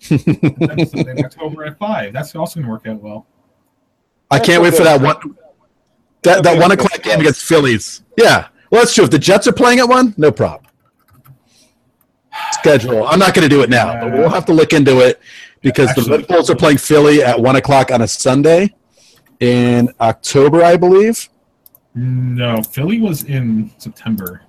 [0.00, 2.12] Sunday, October at five.
[2.12, 3.26] That's also going to work out well.
[4.30, 5.36] I can't wait for that one.
[6.22, 8.02] That that one o'clock game against Phillies.
[8.16, 8.48] Yeah.
[8.70, 9.04] Well, that's true.
[9.04, 10.63] If the Jets are playing at one, no problem.
[12.68, 13.06] Schedule.
[13.06, 15.20] I'm not going to do it now, but we'll have to look into it
[15.60, 18.72] because the Actually- Red Bulls are playing Philly at one o'clock on a Sunday
[19.40, 21.28] in October, I believe.
[21.94, 24.40] No, Philly was in September.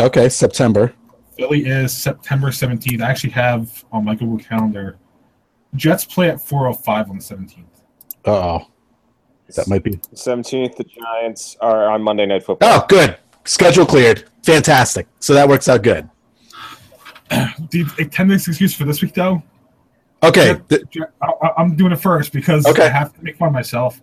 [0.00, 0.94] Okay, September.
[1.36, 3.02] Philly is September 17th.
[3.02, 4.96] I actually have on my Google Calendar.
[5.76, 7.64] Jets play at 4:05 on the 17th.
[8.24, 8.66] Oh,
[9.54, 10.00] that might be.
[10.14, 12.68] Seventeenth, the Giants are on Monday Night Football.
[12.70, 13.18] Oh, good.
[13.44, 14.24] Schedule cleared.
[14.44, 15.06] Fantastic.
[15.18, 16.08] So that works out good.
[17.30, 19.42] The attendance excuse for this week, though.
[20.22, 20.60] Okay.
[20.68, 22.86] th- Jet- I, I- I'm doing it first because Okay.
[22.86, 24.00] I have to make fun of myself.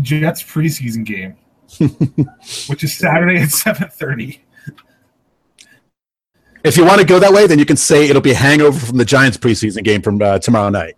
[0.00, 1.36] Jets preseason game,
[2.68, 4.38] which is Saturday at 7:30.
[6.64, 8.78] if you want to go that way, then you can say it'll be a hangover
[8.78, 10.94] from the Giants preseason game from uh, tomorrow night.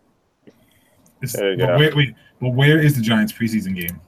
[1.23, 1.79] Is- There you but go.
[1.79, 2.15] Wait, wait.
[2.41, 4.01] Well, where is the Giants preseason game?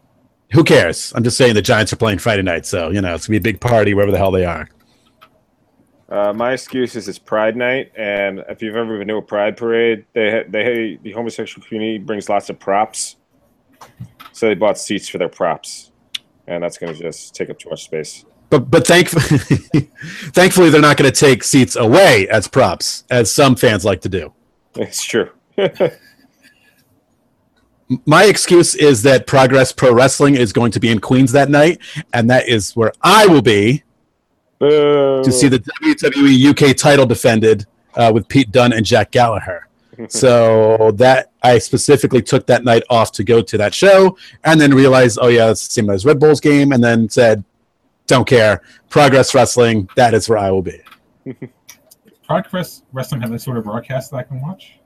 [0.53, 1.13] Who cares?
[1.17, 3.49] I'm just saying the Giants are playing Friday night, so you know it's gonna be
[3.49, 4.69] a big party wherever the hell they are.
[6.09, 9.57] Uh, my excuse is it's Pride Night, and if you've ever been to a Pride
[9.57, 13.17] parade, they they the homosexual community brings lots of props,
[14.33, 15.91] so they bought seats for their props,
[16.47, 18.25] and that's going to just take up too much space.
[18.51, 19.41] But but thankfully,
[20.33, 24.09] thankfully they're not going to take seats away as props, as some fans like to
[24.09, 24.33] do.
[24.77, 25.31] It's true.
[28.05, 31.81] My excuse is that Progress Pro Wrestling is going to be in Queens that night,
[32.13, 33.83] and that is where I will be
[34.59, 35.23] Boo.
[35.23, 39.67] to see the WWE UK title defended uh, with Pete Dunne and Jack Gallagher.
[40.09, 44.75] so that I specifically took that night off to go to that show, and then
[44.75, 47.43] realized, oh yeah, it's the same as Red Bulls game, and then said,
[48.07, 48.63] don't care.
[48.89, 50.81] Progress Wrestling, that is where I will be.
[52.25, 54.79] Progress Wrestling have any sort of broadcast that I can watch?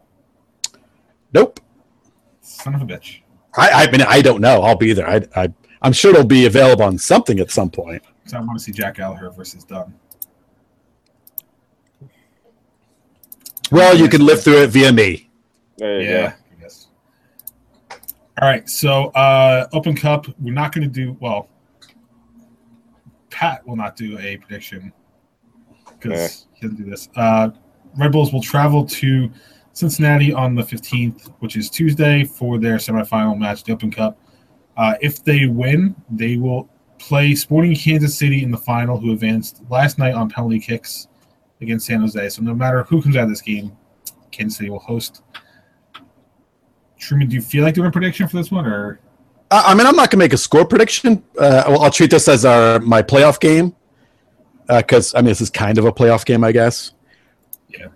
[1.33, 1.61] Nope.
[2.41, 3.21] Son of a bitch.
[3.57, 4.63] I, I mean, I don't know.
[4.63, 5.09] I'll be there.
[5.09, 5.53] I, I,
[5.83, 8.03] I'm sure it'll be available on something at some point.
[8.27, 9.95] So I want to see Jack Gallagher versus Dunne.
[13.71, 15.31] Well, you can live through it via me.
[15.77, 16.89] there you Yeah, I guess.
[17.91, 21.49] All right, so uh Open Cup, we're not going to do well.
[23.31, 24.93] Pat will not do a prediction
[26.01, 27.09] because he doesn't do this.
[27.17, 27.51] Uh,
[27.97, 29.31] Red Bulls will travel to
[29.73, 34.19] Cincinnati on the 15th, which is Tuesday, for their semifinal match, the Open Cup.
[34.81, 36.67] Uh, if they win, they will
[36.99, 41.07] play Sporting Kansas City in the final, who advanced last night on penalty kicks
[41.61, 42.31] against San Jose.
[42.31, 43.77] So no matter who comes out of this game,
[44.31, 45.21] Kansas City will host.
[46.97, 49.01] Truman, do you feel like doing a prediction for this one, or
[49.51, 51.23] I I mean, I'm not going to make a score prediction.
[51.39, 53.77] Uh, I'll, I'll treat this as our my playoff game
[54.67, 56.93] because I mean, this is kind of a playoff game, I guess.
[57.69, 57.89] Yeah.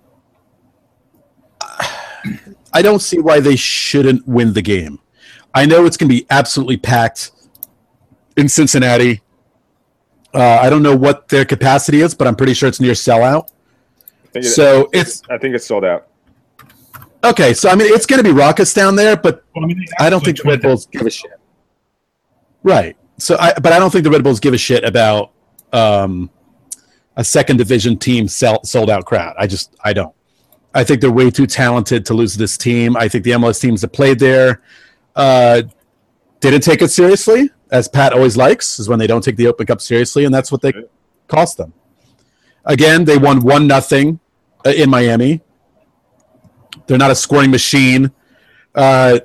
[2.75, 4.99] I don't see why they shouldn't win the game.
[5.55, 7.31] I know it's going to be absolutely packed
[8.37, 9.23] in Cincinnati.
[10.35, 13.51] Uh, I don't know what their capacity is, but I'm pretty sure it's near sellout.
[14.35, 16.09] I it, So it's I think it's sold out.
[17.23, 17.55] okay.
[17.55, 20.11] So I mean, it's going to be raucous down there, but well, I mean, I
[20.11, 21.31] don't think the Red Bulls give a shit.
[22.64, 22.97] Right.
[23.19, 25.31] So I but I don't think the Red Bulls give a shit about
[25.73, 26.31] um,
[27.17, 29.37] a second division team sell, sold out crowd.
[29.38, 30.12] I just I don't.
[30.75, 32.97] I think they're way too talented to lose this team.
[32.97, 34.61] I think the MLS teams that played there
[35.14, 35.62] uh,
[36.40, 39.66] didn't take it seriously, as Pat always likes, is when they don't take the Open
[39.66, 40.72] Cup seriously, and that's what they
[41.29, 41.72] cost them.
[42.64, 44.20] Again, they won one nothing
[44.66, 45.40] uh, in Miami.
[46.87, 48.11] They're not a scoring machine.
[48.74, 49.20] Uh,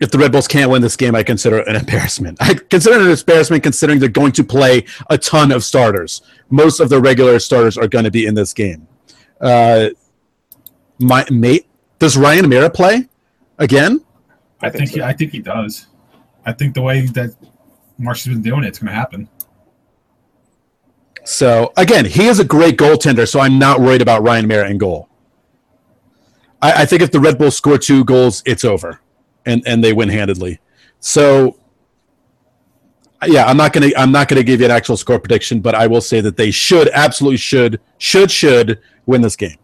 [0.00, 2.38] if the Red Bulls can't win this game, I consider it an embarrassment.
[2.40, 6.22] I consider it an embarrassment considering they're going to play a ton of starters.
[6.50, 8.88] Most of the regular starters are going to be in this game.
[9.40, 9.90] Uh,
[10.98, 11.66] my mate,
[11.98, 13.08] does Ryan Meara play
[13.58, 14.04] again?
[14.62, 15.86] I think he, I think he does.
[16.44, 17.34] I think the way that
[18.00, 19.28] Marsch has been doing it, it's going to happen.
[21.24, 24.78] So again, he is a great goaltender, so I'm not worried about Ryan Meara in
[24.78, 25.08] goal.
[26.60, 29.00] I, I think if the Red Bulls score two goals, it's over,
[29.46, 30.60] and and they win handedly.
[30.98, 31.58] So
[33.26, 35.86] yeah, I'm not gonna I'm not gonna give you an actual score prediction, but I
[35.86, 39.58] will say that they should absolutely should should should win this game.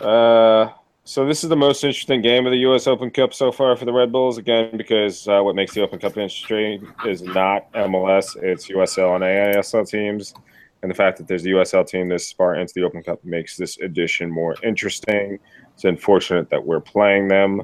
[0.00, 0.72] Uh,
[1.06, 2.88] so this is the most interesting game of the U.S.
[2.88, 4.38] Open Cup so far for the Red Bulls.
[4.38, 9.22] Again, because uh, what makes the Open Cup interesting is not MLS; it's USL and
[9.22, 10.34] NASL teams,
[10.82, 13.56] and the fact that there's a USL team this far into the Open Cup makes
[13.56, 15.38] this edition more interesting.
[15.74, 17.60] It's unfortunate that we're playing them,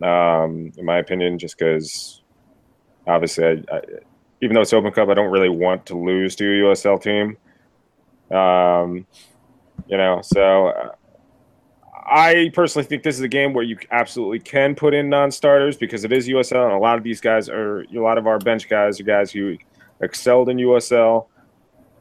[0.00, 2.22] um, in my opinion, just because
[3.08, 3.80] obviously, I, I,
[4.42, 7.36] even though it's Open Cup, I don't really want to lose to a USL team.
[8.30, 9.08] Um,
[9.88, 10.68] you know, so.
[10.68, 10.90] Uh,
[12.10, 16.04] I personally think this is a game where you absolutely can put in non-starters because
[16.04, 18.68] it is USL, and a lot of these guys are a lot of our bench
[18.68, 19.56] guys are guys who
[20.00, 21.26] excelled in USL.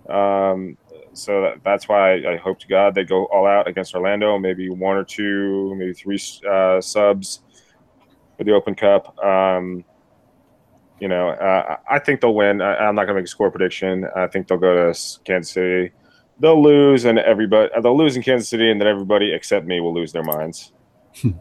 [0.09, 0.77] Um,
[1.13, 4.37] so that, that's why I, I hope to God they go all out against Orlando.
[4.37, 7.41] Maybe one or two, maybe three uh, subs
[8.37, 9.17] for the Open Cup.
[9.23, 9.83] Um,
[10.99, 12.61] you know, uh, I think they'll win.
[12.61, 14.05] I, I'm not going to make a score prediction.
[14.15, 15.91] I think they'll go to Kansas City.
[16.39, 19.93] They'll lose, and everybody they'll lose in Kansas City, and then everybody except me will
[19.93, 20.71] lose their minds.
[21.21, 21.31] Hmm.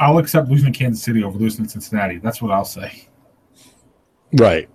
[0.00, 2.18] I'll accept losing to Kansas City over losing to Cincinnati.
[2.18, 3.08] That's what I'll say.
[4.32, 4.68] Right.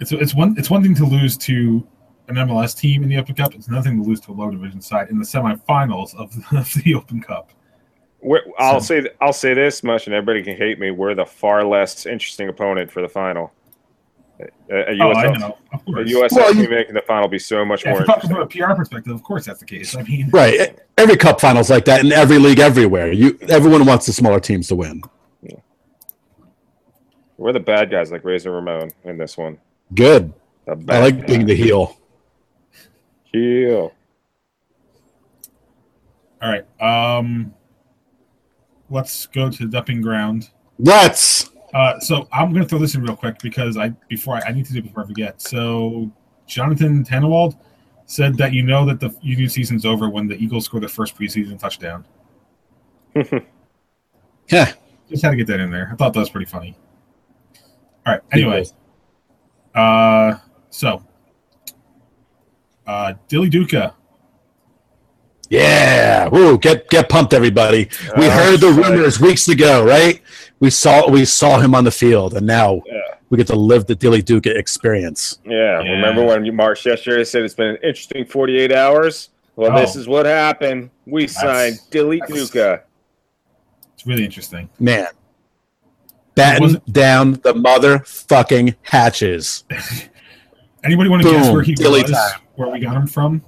[0.00, 1.86] It's it's one it's one thing to lose to
[2.28, 3.54] an MLS team in the Open Cup.
[3.54, 6.58] It's another thing to lose to a low division side in the semifinals of the,
[6.58, 7.50] of the Open Cup.
[8.20, 10.90] We're, I'll So- say I'll say this much, and everybody can hate me.
[10.90, 13.52] We're the far less interesting opponent for the final.
[14.40, 15.58] A, US, Oh, USL, I know.
[15.72, 16.10] Of a course.
[16.10, 18.60] USL Well, you- making the final be so much Yeah, more if you're talking interesting.
[18.60, 19.94] from a PR perspective, of course that's the case.
[19.96, 20.78] I mean, Right.
[20.98, 23.12] Every cup finals like that in every league everywhere.
[23.12, 25.02] You everyone wants the smaller teams to win.
[25.42, 25.56] Yeah.
[27.38, 29.58] We're the bad guys, like Razor Ramon in this one.
[29.94, 30.32] Good.
[30.68, 31.96] I bad like being the heel.
[33.32, 33.92] heel.
[36.42, 36.64] all right.
[37.18, 37.54] Um,
[38.90, 40.50] let's go to the dumping ground.
[40.78, 41.50] Let's.
[41.72, 44.52] Uh, so I'm going to throw this in real quick because I before I, I
[44.52, 45.40] need to do it before I forget.
[45.40, 46.10] So
[46.46, 47.56] Jonathan Tannenwald
[48.06, 51.16] said that you know that the union season's over when the Eagles score the first
[51.16, 52.04] preseason touchdown.
[54.48, 54.72] Yeah.
[55.08, 55.88] Just had to get that in there.
[55.92, 56.76] I thought that was pretty funny.
[58.06, 58.20] All right.
[58.32, 58.64] Anyway,
[59.74, 60.34] uh,
[60.70, 61.02] so
[62.86, 63.94] uh, Dilly Duka.
[65.56, 66.28] Yeah.
[66.28, 67.88] Woo, get get pumped, everybody.
[68.16, 68.84] We Oh, heard the shit.
[68.86, 70.20] rumors weeks ago, right?
[70.60, 73.00] We saw we saw him on the field, and now Yeah.
[73.28, 75.38] we get to live the Dilly Duka experience.
[75.44, 75.90] Yeah, Yeah.
[75.92, 79.28] remember when you Marsch yesterday said it's been an interesting 48 hours?
[79.54, 79.80] Well, Oh.
[79.80, 80.88] this is what happened.
[81.06, 82.80] We signed Dilly that's- Duka.
[83.94, 84.70] It's really interesting.
[84.80, 85.06] Man.
[86.34, 89.64] Batten down the motherfucking hatches.
[90.82, 92.10] Anybody want to guess where he Dilly was?
[92.10, 92.40] time.
[92.56, 93.42] Where we got him from?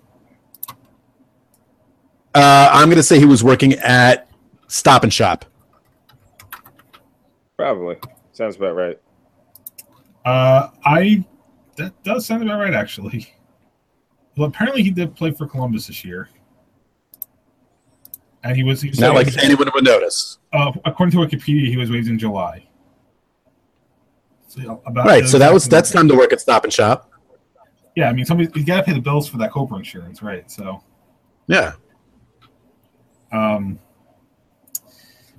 [2.35, 4.29] Uh, I'm going to say he was working at
[4.67, 5.45] Stop and Shop.
[7.57, 7.97] Probably.
[8.33, 8.99] Sounds about right.
[10.25, 11.25] Uh, I
[11.77, 13.33] that does sound about right, actually.
[14.37, 16.29] Well, apparently he did play for Columbus this year,
[18.43, 18.81] and he was.
[18.81, 20.39] He was Not like anyone would notice.
[20.53, 22.67] uh, according to Wikipedia, he was waived in July.
[24.49, 25.27] So, about Right.
[25.27, 27.11] So that was that's time to work at Stop and Shop.
[27.95, 30.51] Yeah, I mean, somebody you got to pay the bills for that Cobra insurance, right?
[30.51, 30.83] So,
[31.47, 31.75] Yeah.
[33.35, 33.79] Um,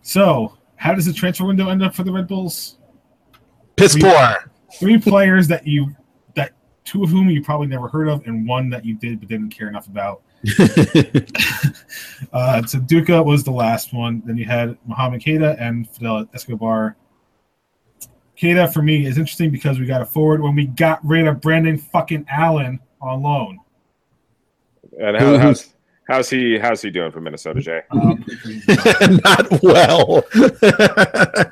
[0.01, 2.77] so how does the transfer window end up for the Red Bulls?
[3.75, 4.51] Piss We- poor.
[4.77, 5.95] Three players that you
[6.36, 6.51] that
[6.84, 9.49] two of whom you probably never heard of, and one that you did but didn't
[9.49, 10.21] care enough about.
[12.34, 14.21] Uh, so Duka was the last one.
[14.25, 16.95] Then you had Mohamed Keita and Fidel Escobar.
[18.39, 21.39] Keita for me is interesting because we got a forward when we got rid of
[21.41, 23.60] Brandon fucking Allen on loan.
[24.99, 25.74] And how, how's
[26.07, 27.81] how's he how's he doing for Minnesota, Jay?
[27.91, 28.25] Um,
[29.23, 30.23] Not well.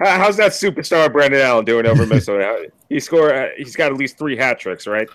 [0.00, 2.70] How's that superstar Brandon Allen doing over Minnesota?
[2.88, 3.32] He scored.
[3.32, 5.08] uh, He's got at least three hat tricks, right?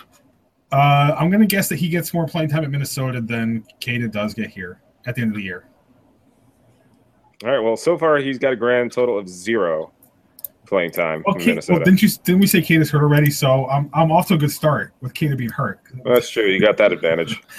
[0.72, 4.34] uh, I'm gonna guess that he gets more playing time at Minnesota than Keita does
[4.34, 5.66] get here at the end of the year.
[7.44, 7.60] All right.
[7.60, 9.92] Well, so far he's got a grand total of zero
[10.68, 11.80] playing time in Minnesota.
[11.80, 13.32] well, didn't you didn't we say Keita's hurt already?
[13.32, 15.80] So I'm I'm off to a good start with Keita being hurt.
[16.06, 16.46] That's true.
[16.46, 17.42] You got that advantage.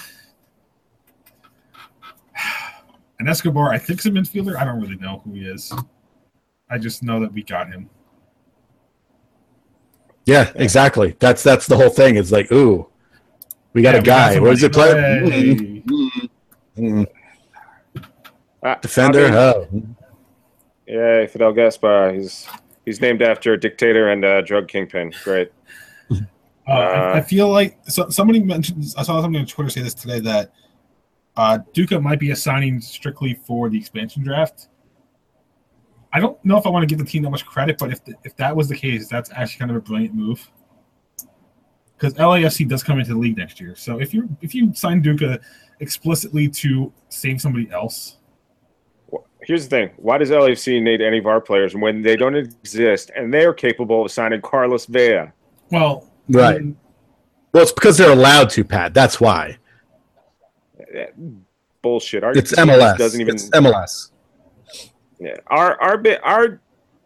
[3.19, 4.55] And Escobar, I think, is a midfielder.
[4.57, 5.73] I don't really know who he is.
[6.69, 7.89] I just know that we got him.
[10.25, 11.15] yeah, exactly.
[11.19, 12.17] That's that's the whole thing.
[12.17, 12.87] It's like, ooh,
[13.73, 14.39] we got Yeah, a we got guy.
[14.39, 14.89] Where's it play?
[14.91, 15.81] somebody.
[15.81, 16.29] Mm,
[16.77, 17.07] mm,
[17.97, 18.03] mm.
[18.63, 19.25] Uh, Defender.
[19.27, 19.29] I
[19.71, 19.95] mean, Oh.
[20.87, 22.13] yeah, Fidel Gaspar.
[22.13, 22.47] He's
[22.85, 25.13] he's named after a dictator and a drug kingpin.
[25.23, 25.51] Great.
[26.11, 26.15] Uh,
[26.67, 28.83] I, Uh, I feel like so, somebody mentioned.
[28.97, 30.51] I saw somebody on Twitter say this today that
[31.37, 34.67] uh, Duka might be assigning strictly for the expansion draft.
[36.11, 38.01] I don't know if I want to give the team that much credit, but if
[38.23, 40.49] if that was the case, that's actually kind of a brilliant move.
[41.95, 45.03] Because LAFC does come into the league next year, so if you if you sign
[45.03, 45.39] Duka
[45.79, 48.17] explicitly to save somebody else,
[49.41, 53.11] Here's the thing: Why does LAFC need any of our players when they don't exist
[53.15, 55.31] and they are capable of signing Carlos Vela?
[55.71, 56.55] well, Right.
[56.55, 56.77] I mean,
[57.53, 58.93] Well, it's because they're allowed to, Pat.
[58.93, 59.57] That's why.
[61.81, 62.23] Bullshit.
[62.23, 62.97] Our It's MLS.
[62.97, 63.35] Doesn't even.
[63.35, 64.11] It's MLS.
[65.19, 66.59] Yeah, our our bit our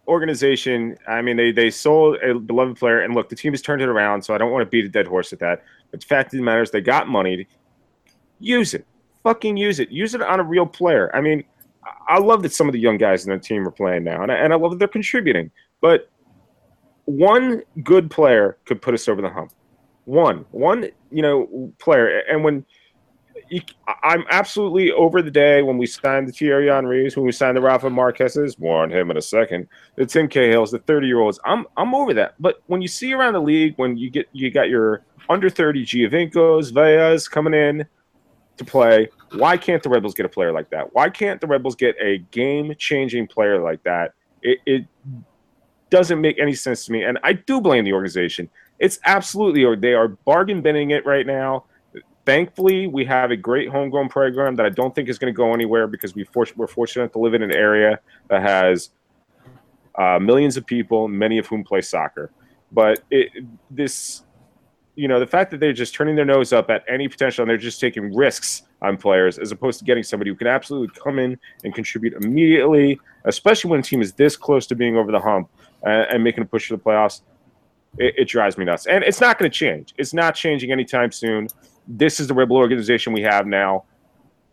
[0.07, 0.97] organization.
[1.07, 3.89] I mean, they they sold a beloved player, and look, the team has turned it
[3.89, 4.21] around.
[4.23, 5.63] So I don't want to beat a dead horse at that.
[5.91, 7.47] But the fact of the matter is, they got money.
[8.39, 8.85] Use it.
[9.23, 9.91] fucking use it.
[9.91, 11.15] Use it on a real player.
[11.15, 11.43] I mean,
[12.07, 14.31] I- love that some of the young guys in the team are playing now, and
[14.31, 15.51] I, and I love that they're contributing.
[15.79, 16.09] But
[17.05, 19.53] one good player could put us over the hump.
[20.05, 22.19] One, one, you know, player.
[22.29, 22.65] And when
[23.51, 23.61] you,
[24.03, 27.61] I'm absolutely over the day when we signed the Thierry Henrys, when we signed the
[27.61, 29.67] Rafa Marquez's, more on him in a second.
[29.95, 31.37] The Tim Cahill's, the 30 year olds.
[31.43, 32.35] I'm I'm over that.
[32.39, 35.85] But when you see around the league, when you get you got your under 30
[35.85, 37.85] Giovincos, Velas coming in
[38.55, 40.93] to play, why can't the Rebels get a player like that?
[40.93, 44.13] Why can't the Rebels get a game changing player like that?
[44.41, 44.87] It, it
[45.89, 47.03] doesn't make any sense to me.
[47.03, 48.49] And I do blame the organization.
[48.79, 51.65] It's absolutely, or they are bargain binning it right now.
[52.26, 55.53] Thankfully, we have a great homegrown program that I don't think is going to go
[55.53, 57.99] anywhere because we for, we're fortunate to live in an area
[58.30, 58.91] that has
[59.95, 62.32] uh, millions of people, many of whom play soccer.
[62.72, 63.32] But it,
[63.72, 64.24] this,
[64.95, 67.49] you know, the fact that they're just turning their nose up at any potential and
[67.49, 71.17] they're just taking risks on players as opposed to getting somebody who can absolutely come
[71.17, 75.19] in and contribute immediately, especially when a team is this close to being over the
[75.19, 75.49] hump
[75.84, 77.22] and, and making a push to the playoffs.
[77.97, 79.93] It, it drives me nuts, and it's not going to change.
[79.97, 81.49] It's not changing anytime soon.
[81.97, 83.83] This is the Red Bull organization we have now.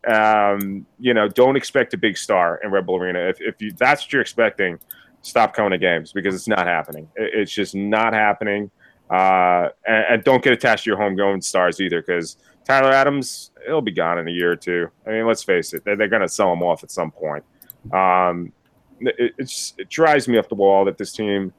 [0.06, 3.20] Um, you know, don't expect a big star in Red Bull Arena.
[3.20, 4.78] If, if you, that's what you're expecting,
[5.22, 7.08] stop coming to games because it's not happening.
[7.14, 8.70] It, it's just not happening.
[9.10, 13.80] Uh, and, and don't get attached to your homegrown stars either because Tyler Adams, he'll
[13.80, 14.88] be gone in a year or two.
[15.06, 17.44] I mean, let's face it, they're, they're going to sell him off at some point.
[17.92, 18.52] Um,
[19.00, 21.52] it, it's, it drives me up the wall that this team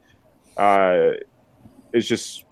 [0.56, 1.12] uh,
[1.92, 2.44] is just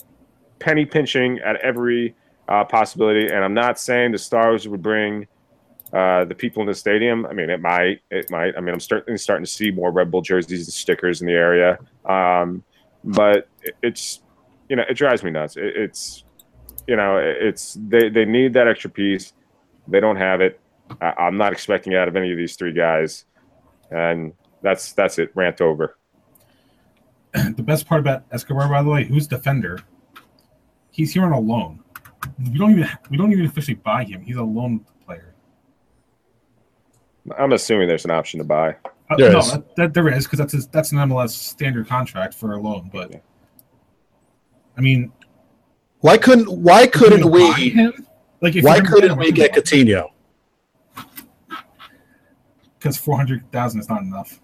[0.59, 2.14] penny pinching at every
[2.49, 3.27] uh, possibility.
[3.27, 5.27] And I'm not saying the Stars would bring
[5.93, 7.27] uh, the people in the stadium.
[7.27, 8.57] I mean, it might, it might.
[8.57, 11.35] I mean, I'm starting starting to see more Red Bull jerseys and stickers in the
[11.35, 11.79] area.
[12.05, 12.65] Um,
[13.05, 14.23] but it, it's,
[14.69, 15.57] you know, it drives me nuts.
[15.57, 16.25] It, it's,
[16.87, 19.33] you know, it's they they need that extra piece.
[19.87, 20.61] They don't have it.
[21.01, 23.25] I, I'm not expecting out of any of these three guys,
[23.91, 24.33] and
[24.63, 25.31] that's that's it.
[25.35, 25.97] Rant over.
[27.33, 29.81] the best part about Escobar, by the way, who's defender?
[30.91, 31.85] He's here on a loan.
[32.39, 34.23] We don't even we don't even officially buy him.
[34.23, 35.35] He's a loan player.
[37.39, 38.77] I'm assuming there's an option to buy.
[39.11, 39.53] Uh, There no, is.
[39.53, 42.91] That, that there is because that's his, that's an MLS standard contract for a loan.
[42.93, 43.19] But Yeah.
[44.77, 45.12] I mean,
[46.01, 47.71] Why couldn't Why couldn't buy we?
[47.71, 48.07] him?
[48.41, 50.11] Like, if Why couldn't we get Coutinho?
[52.79, 54.41] Because four hundred thousand is not enough.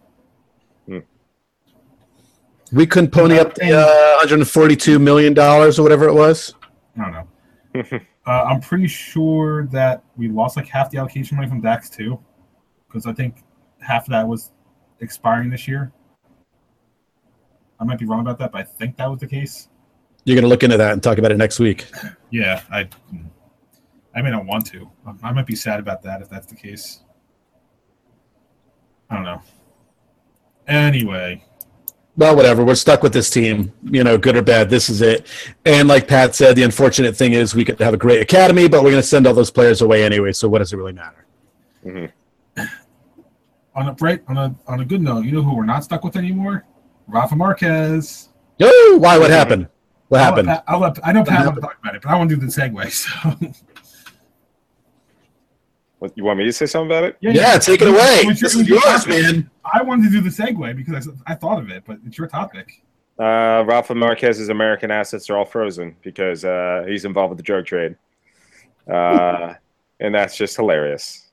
[2.73, 6.55] We couldn't pony up the uh, 142 million dollars or whatever it was.
[6.99, 7.29] I don't know.
[7.93, 12.19] uh, I'm pretty sure that we lost like half the allocation money from Dax too,
[12.87, 13.43] because I think
[13.81, 14.53] half of that was
[15.01, 15.93] expiring this year.
[17.81, 19.69] I might be wrong about that, but I think that was the case.
[20.25, 21.87] You're gonna look into that and talk about it next week.
[22.31, 22.89] Yeah, I
[24.13, 24.91] I may not want to.
[25.23, 27.05] I might be sad about that if that's the case.
[29.09, 29.41] I don't know.
[30.67, 31.45] Anyway,
[32.17, 32.65] Well, whatever.
[32.65, 33.73] We're stuck with this team.
[33.83, 35.27] You know, good or bad, this is it.
[35.65, 38.85] And like Pat said, the unfortunate thing is we could have a great academy, but
[38.85, 40.33] we're going to send all those players away anyway.
[40.33, 41.27] So what does it really matter?
[41.85, 42.63] Mm-hmm.
[43.75, 46.05] on a bright on a on a good note, you know who we're not stuck
[46.05, 46.65] with anymore?
[47.09, 48.29] Rafa Marquez.
[48.63, 49.19] Oh, why?
[49.19, 49.69] What happened?
[50.09, 50.47] What I'll happened?
[50.49, 51.47] let Pat- I'll let, I know Pat happened?
[51.47, 53.53] wants to talk about it, but I want to do the segue.
[53.59, 53.69] So
[55.99, 57.17] What, you want me to say something about it?
[57.21, 58.23] Yeah, take it away.
[58.25, 59.51] It's your- This is yours, man.
[59.73, 62.27] I wanted to do the segue because I, I thought of it, but it's your
[62.27, 62.83] topic.
[63.19, 67.65] Uh, Rafa Marquez's American assets are all frozen because uh, he's involved with the drug
[67.65, 67.97] trade,
[68.93, 69.55] uh,
[70.01, 71.31] and that's just hilarious.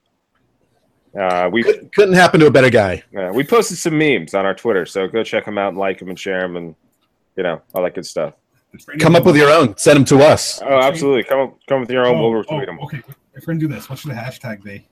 [1.19, 3.03] Uh, we Couldn't, couldn't happen to a better guy.
[3.17, 5.99] uh, we posted some memes on our Twitter, so go check them out and like
[5.99, 6.75] them and share them, and
[7.35, 8.35] you know all that good stuff.
[8.99, 9.75] Come up with your own.
[9.75, 10.61] Send them to us.
[10.61, 11.23] Oh, absolutely!
[11.23, 12.15] Come up, come with your own.
[12.15, 12.79] Oh, we'll oh, retweet them.
[12.79, 13.01] okay,
[13.33, 14.87] if we're gonna do this, what should the hashtag be?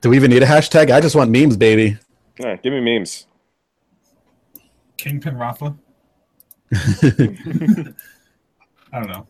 [0.00, 0.90] Do we even need a hashtag?
[0.90, 1.98] I just want memes, baby.
[2.38, 3.26] Yeah, give me memes.
[4.96, 5.76] Kingpin Rafa.
[6.72, 7.94] I
[8.92, 9.26] don't know.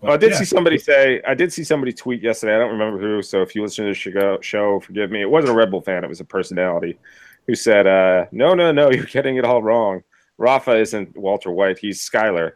[0.00, 0.38] Well, I did yeah.
[0.38, 2.54] see somebody say, I did see somebody tweet yesterday.
[2.54, 3.22] I don't remember who.
[3.22, 5.20] So if you listen to the show, show forgive me.
[5.20, 6.04] It wasn't a Red Bull fan.
[6.04, 6.98] It was a personality
[7.46, 10.02] who said, uh, "No, no, no, you're getting it all wrong.
[10.38, 11.78] Rafa isn't Walter White.
[11.78, 12.52] He's Skyler.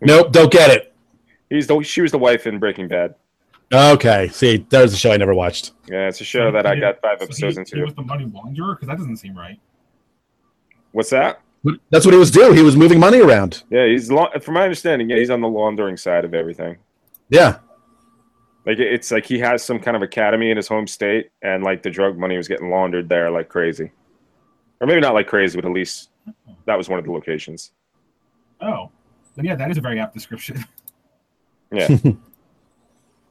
[0.00, 0.94] Nope, don't get it.
[1.50, 3.14] He's the she was the wife in Breaking Bad.
[3.72, 5.72] Okay, see, there's a show I never watched.
[5.88, 7.76] Yeah, it's a show that I got five So episodes he, into.
[7.76, 9.58] He was the money launderer because that doesn't seem right.
[10.92, 11.40] What's that?
[11.90, 12.56] That's what he was doing.
[12.56, 13.64] He was moving money around.
[13.70, 15.10] Yeah, he's from my understanding.
[15.10, 16.76] Yeah, he's on the laundering side of everything.
[17.28, 17.58] Yeah.
[18.64, 21.82] Like it's like he has some kind of academy in his home state, and like
[21.82, 23.92] the drug money was getting laundered there like crazy,
[24.80, 26.10] or maybe not like crazy, but at least
[26.66, 27.72] that was one of the locations.
[28.60, 28.90] Oh,
[29.36, 30.64] then yeah, that is a very apt description.
[31.72, 31.96] Yeah.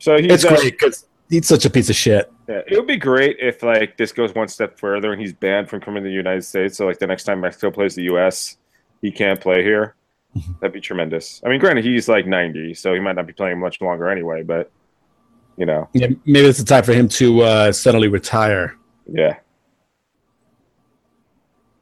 [0.05, 2.31] so he's It's uh, great because he's such a piece of shit.
[2.47, 5.67] Yeah, it would be great if like this goes one step further and he's banned
[5.67, 6.77] from coming to the United States.
[6.77, 8.57] So like the next time Mexico plays the U.S.,
[9.01, 9.95] he can't play here.
[10.61, 11.41] That'd be tremendous.
[11.43, 14.43] I mean, granted, he's like 90, so he might not be playing much longer anyway.
[14.43, 14.71] But
[15.57, 18.77] you know, Yeah, maybe it's the time for him to uh, suddenly retire.
[19.11, 19.37] yeah.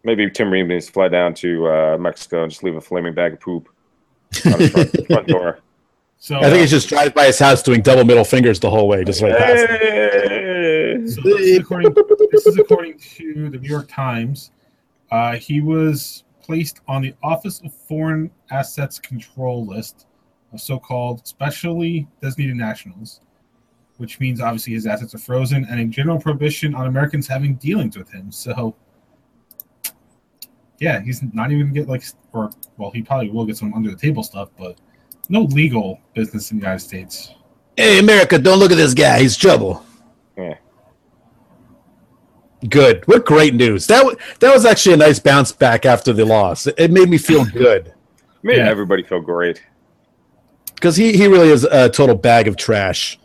[0.05, 3.13] Maybe Tim Ream needs to fly down to uh, Mexico and just leave a flaming
[3.13, 3.69] bag of poop
[4.45, 5.59] on his front, front door.
[6.23, 8.87] So I think he just drives by his house doing double middle fingers the whole
[8.87, 9.31] way, just him.
[9.31, 11.03] Hey!
[11.05, 11.93] So this is according,
[12.31, 14.51] this is according to the New York Times.
[15.11, 20.07] Uh, he was placed on the Office of Foreign Assets Control list
[20.53, 23.19] of so-called specially designated nationals,
[23.97, 27.97] which means obviously his assets are frozen, and a general prohibition on Americans having dealings
[27.97, 28.31] with him.
[28.31, 28.73] So,
[30.79, 33.97] yeah, he's not even get like, or well, he probably will get some under the
[33.97, 34.77] table stuff, but
[35.29, 37.33] no legal business in the United States.
[37.77, 39.19] Hey, America, don't look at this guy.
[39.19, 39.83] He's trouble.
[40.37, 40.55] Yeah.
[42.69, 43.05] Good.
[43.07, 43.87] What great news.
[43.87, 46.67] That, w- that was actually a nice bounce back after the loss.
[46.67, 47.93] It, it made me feel good
[48.41, 48.69] Made Yeah.
[48.69, 49.63] everybody feel great.
[50.75, 53.17] because he, he really is a total bag of trash.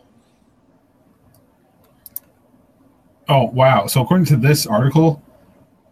[3.27, 3.85] Oh wow!
[3.85, 5.21] So according to this article,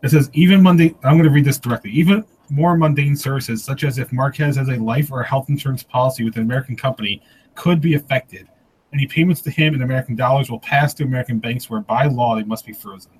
[0.02, 0.96] it says even mundane.
[1.04, 1.92] I'm going to read this directly.
[1.92, 6.24] Even more mundane services, such as if Marquez has a life or health insurance policy
[6.24, 7.22] with an American company,
[7.56, 8.48] could be affected.
[8.94, 12.36] Any payments to him in American dollars will pass to American banks, where by law
[12.36, 13.12] they must be frozen.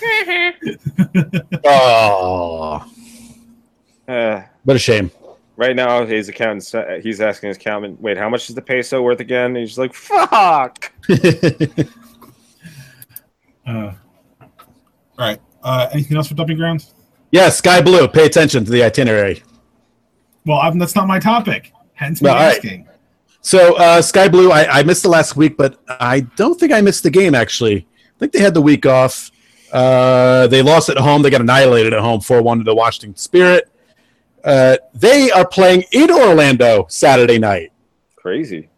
[1.64, 2.84] Oh,
[4.06, 5.10] Uh, what a shame.
[5.56, 9.02] Right now, his accountant uh, he's asking his accountant, "Wait, how much is the peso
[9.02, 10.92] worth again?" And he's like, "Fuck."
[13.66, 13.92] Uh,
[14.40, 14.48] all
[15.18, 15.38] right.
[15.62, 16.94] Uh, anything else for dumping grounds?
[17.30, 18.08] Yeah, Sky Blue.
[18.08, 19.42] Pay attention to the itinerary.
[20.46, 21.72] Well, I'm, that's not my topic.
[21.94, 22.56] Hence me No, all right.
[22.56, 22.86] asking.
[23.40, 26.80] So uh, Sky Blue, I, I missed the last week, but I don't think I
[26.80, 27.34] missed the game.
[27.34, 29.30] Actually, I think they had the week off.
[29.72, 31.22] Uh, they lost at home.
[31.22, 33.70] They got annihilated at home, four one to the Washington Spirit.
[34.42, 37.72] Uh, they are playing in Orlando Saturday night.
[38.16, 38.68] Crazy.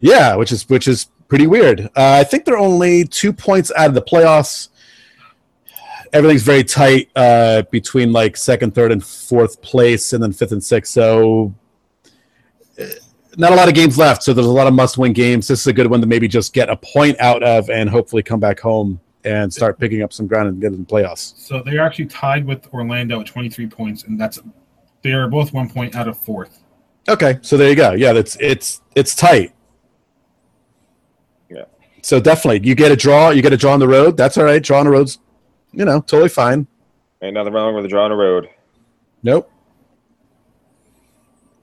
[0.00, 1.80] Yeah, which is which is pretty weird.
[1.96, 4.68] Uh, I think they're only two points out of the playoffs.
[6.12, 10.62] Everything's very tight uh, between like second, third, and fourth place, and then fifth and
[10.62, 10.92] sixth.
[10.92, 11.54] So,
[12.80, 12.84] uh,
[13.36, 14.22] not a lot of games left.
[14.22, 15.46] So there's a lot of must-win games.
[15.46, 18.22] This is a good one to maybe just get a point out of, and hopefully
[18.22, 21.36] come back home and start picking up some ground and get in the playoffs.
[21.36, 24.40] So they are actually tied with Orlando at 23 points, and that's
[25.02, 26.62] they are both one point out of fourth.
[27.08, 27.92] Okay, so there you go.
[27.92, 29.54] Yeah, that's it's it's tight.
[31.48, 31.64] Yeah.
[32.02, 33.30] So definitely, you get a draw.
[33.30, 34.16] You get a draw on the road.
[34.16, 34.62] That's all right.
[34.62, 35.18] Draw on the road's,
[35.72, 36.66] you know, totally fine.
[37.22, 38.48] Ain't nothing wrong with a draw on a road.
[39.22, 39.50] Nope.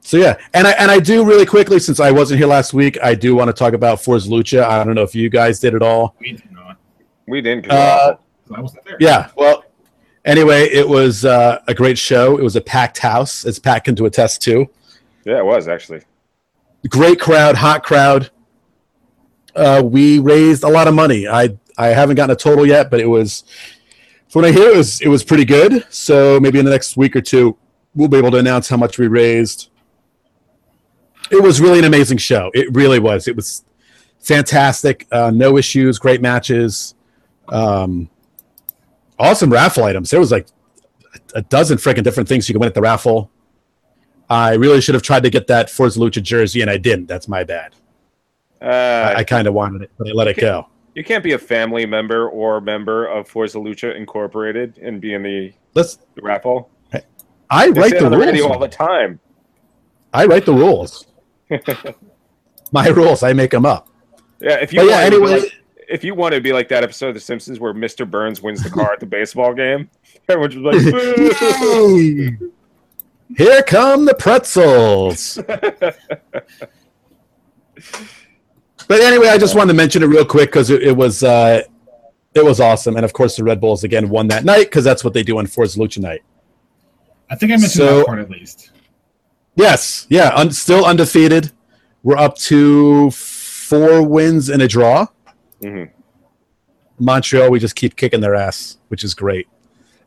[0.00, 2.96] So yeah, and I and I do really quickly since I wasn't here last week,
[3.02, 4.62] I do want to talk about Forza Lucha.
[4.62, 6.14] I don't know if you guys did it all.
[6.20, 6.78] We did not.
[7.26, 7.68] We didn't.
[7.68, 8.16] 'cause Uh,
[8.56, 8.96] I wasn't there.
[9.00, 9.28] Yeah.
[9.36, 9.64] Well,
[10.24, 12.38] anyway, it was uh, a great show.
[12.38, 14.66] It was a packed house, as Pat can to attest to.
[15.24, 16.00] yeah, it was actually.
[16.88, 18.30] Great crowd, hot crowd.
[19.54, 21.28] Uh, we raised a lot of money.
[21.28, 23.44] I I haven't gotten a total yet, but it was
[24.28, 25.86] from what I hear, it was it was pretty good.
[25.90, 27.56] So maybe in the next week or two,
[27.94, 29.70] we'll be able to announce how much we raised.
[31.30, 32.50] It was really an amazing show.
[32.54, 33.28] It really was.
[33.28, 33.64] It was
[34.20, 35.06] fantastic.
[35.10, 35.98] Uh, no issues.
[35.98, 36.94] Great matches.
[37.48, 38.08] Um,
[39.18, 40.10] awesome raffle items.
[40.10, 40.46] There was like
[41.34, 43.30] a dozen freaking different things you could win at the raffle.
[44.30, 47.06] I really should have tried to get that Forza Lucha jersey, and I didn't.
[47.06, 47.74] That's my bad.
[48.60, 50.66] Uh, I, I kind of wanted it, but I let it go.
[50.98, 55.22] You can't be a family member or member of Forza Lucha Incorporated and be in
[55.22, 55.96] the, Let's.
[56.16, 56.70] the raffle.
[57.50, 58.62] I write the the radio all rules.
[58.62, 59.20] the time.
[60.12, 61.06] I write the rules.
[62.72, 63.22] my rules.
[63.22, 63.88] I make them up.
[64.40, 65.00] Yeah, if you But yeah.
[65.02, 65.52] want to be Anyway, like-
[65.88, 68.08] if you want to be like that episode of The Simpsons where Mr.
[68.10, 69.88] Burns wins the car at the baseball game,
[70.28, 72.36] everyone's like, Yay!
[73.36, 75.38] Here come the pretzels.
[78.88, 81.62] but anyway, I just wanted to mention it real quick because it, it was uh,
[82.34, 85.04] it was awesome, and of course the Red Bulls again won that night because that's
[85.04, 86.22] what they do on Forza Lucha night.
[87.30, 88.70] I think I mentioned So- that part at least.
[89.56, 91.50] Yes, yeah, un- still undefeated.
[92.04, 95.06] We're up to four wins and a draw.
[95.62, 95.90] Mhm.
[97.00, 99.48] Montreal, we just keep kicking their ass, which is great.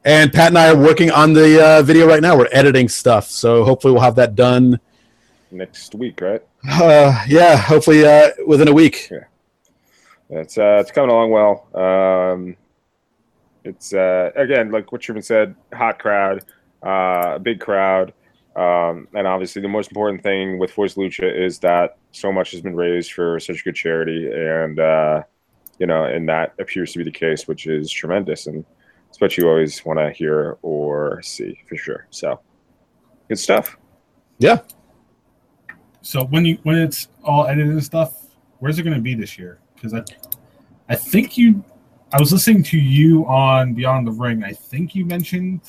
[0.06, 2.38] And Pat and I are working on the uh, video right now.
[2.38, 4.80] We're editing stuff, so hopefully we'll have that done.
[5.52, 6.42] next week, right?
[6.70, 9.10] Uh, yeah, hopefully uh, within a week.
[9.10, 9.26] Yeah.
[10.30, 11.68] It's uh, it's coming along well.
[11.76, 12.56] Um,
[13.64, 16.46] it's uh, again like what Truman said, hot crowd,
[16.82, 18.14] uh, big crowd.
[18.56, 22.62] Um, and obviously, the most important thing with Forza Lucha is that so much has
[22.62, 25.24] been raised for such good charity, and uh,
[25.80, 28.66] you know, and that appears to be the case, which is tremendous, and
[29.10, 32.08] it's what you always want to hear or see for sure.
[32.10, 32.40] So,
[33.28, 33.78] good stuff.
[34.38, 34.60] Yeah.
[36.02, 38.26] So when you when it's all edited and stuff,
[38.60, 39.60] where's it going to be this year?
[39.76, 40.04] Because I,
[40.90, 41.64] I think you,
[42.14, 44.44] I was listening to you on Beyond the Ring.
[44.44, 45.62] I think you mentioned.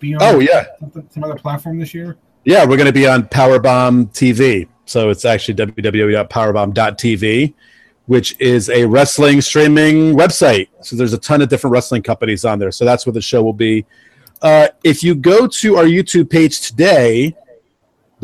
[0.00, 0.66] Beyond Oh yeah,
[1.10, 2.16] some other platform this year.
[2.44, 2.64] yeah.
[2.64, 7.54] We're going to be on Powerbomb TV, so it's actually www.powerbomb.tv,
[8.06, 10.68] which is a wrestling streaming website.
[10.80, 12.72] So there's a ton of different wrestling companies on there.
[12.72, 13.86] So that's where the show will be.
[14.42, 17.34] Uh, if you go to our YouTube page today,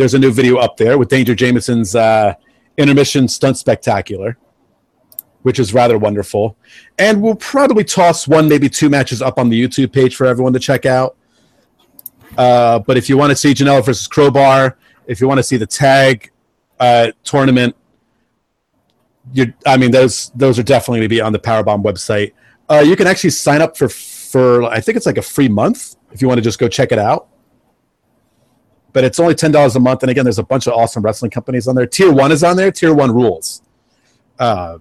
[0.00, 2.32] there's a new video up there with Danger Jameson's uh,
[2.78, 4.38] intermission stunt spectacular,
[5.42, 6.56] which is rather wonderful.
[6.98, 10.54] And we'll probably toss one, maybe two matches up on the YouTube page for everyone
[10.54, 11.16] to check out.
[12.38, 15.58] Uh, but if you want to see Janela versus Crowbar, if you want to see
[15.58, 16.30] the tag
[16.78, 17.76] uh, tournament,
[19.34, 22.32] you I mean those those are definitely going to be on the Powerbomb website.
[22.70, 25.96] Uh, you can actually sign up for for I think it's like a free month
[26.10, 27.29] if you want to just go check it out.
[28.92, 31.30] But it's only ten dollars a month, and again, there's a bunch of awesome wrestling
[31.30, 31.86] companies on there.
[31.86, 32.72] Tier one is on there.
[32.72, 33.62] Tier one rules.
[34.38, 34.78] Uh,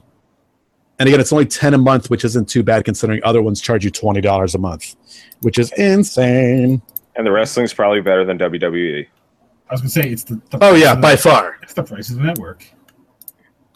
[0.97, 3.85] and again, it's only ten a month, which isn't too bad considering other ones charge
[3.85, 4.95] you twenty dollars a month,
[5.41, 6.81] which is insane.
[7.15, 9.05] And the wrestling's probably better than WWE.
[9.05, 11.57] I was going to say it's the, the Oh yeah, by the- far.
[11.61, 12.65] it's the price of the network.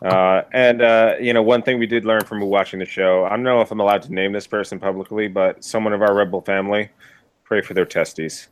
[0.02, 3.24] Uh, and uh, you know, one thing we did learn from watching the show.
[3.26, 6.14] I don't know if I'm allowed to name this person publicly, but someone of our
[6.14, 6.90] Rebel family,
[7.44, 8.48] pray for their testes.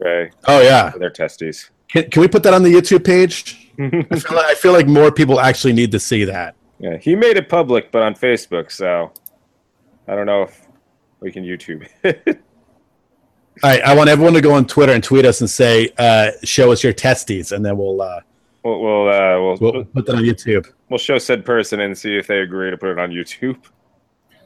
[0.00, 0.90] Pray Oh yeah.
[0.98, 1.70] their testes.
[1.88, 3.70] Can, can we put that on the YouTube page?
[3.78, 6.54] I feel, like, I feel like more people actually need to see that.
[6.78, 9.12] yeah, he made it public, but on Facebook, so
[10.06, 10.68] I don't know if
[11.20, 11.88] we can YouTube.
[12.02, 12.22] it.
[13.62, 16.32] All right, I want everyone to go on Twitter and tweet us and say, uh,
[16.42, 18.20] "Show us your testes," and then we'll uh,
[18.64, 20.66] we'll we'll, uh, we'll we'll put that on YouTube.
[20.90, 23.56] we'll show said person and see if they agree to put it on YouTube.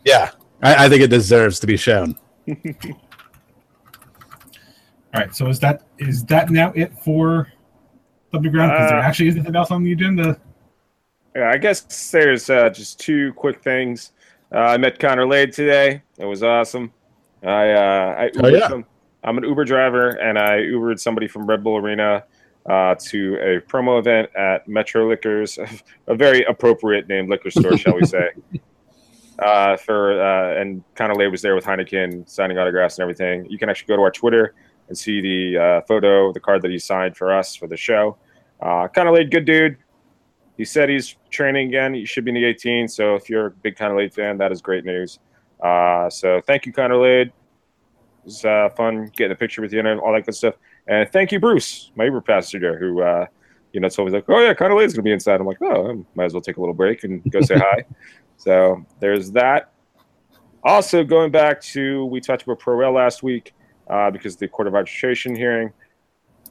[0.04, 0.30] Yeah,
[0.62, 2.18] I, I think it deserves to be shown.
[5.14, 5.34] All right.
[5.34, 7.50] So is that is that now it for
[8.32, 8.72] W Ground?
[8.72, 10.38] Because there Uh, actually isn't anything else on the agenda.
[11.34, 14.12] Yeah, I guess there's uh, just two quick things.
[14.54, 16.02] Uh, I met Connor Lade today.
[16.18, 16.92] It was awesome.
[17.42, 18.68] I uh, I Oh, yeah.
[18.68, 18.84] some-
[19.24, 22.24] I'm an Uber driver, and I Ubered somebody from Red Bull Arena
[22.70, 25.58] uh, to a promo event at Metro Liquors,
[26.06, 28.30] a very appropriate named liquor store, shall we say?
[29.40, 33.46] Uh, for uh, and Connor Lade was there with Heineken signing autographs and everything.
[33.48, 34.52] You can actually go to our Twitter
[34.88, 38.16] and see the uh, photo, the card that he signed for us for the show.
[38.60, 39.76] Uh, Connor Lade, good dude.
[40.56, 41.94] He said he's training again.
[41.94, 42.88] He should be in the 18.
[42.88, 45.20] So if you're a big Connor Lade fan, that is great news.
[45.62, 47.28] Uh, so thank you, Connor Lade.
[47.28, 47.32] It
[48.24, 50.54] was uh, fun getting a picture with you and all that good stuff.
[50.88, 53.26] And thank you, Bruce, my Uber passenger, who uh,
[53.72, 55.40] you know told me like, oh yeah, Connor Lade's gonna be inside.
[55.40, 57.84] I'm like, oh, I might as well take a little break and go say hi.
[58.40, 59.72] So there's that.
[60.62, 63.52] Also, going back to we talked about Pro Rail last week
[63.88, 65.72] uh, because the Court of Arbitration hearing.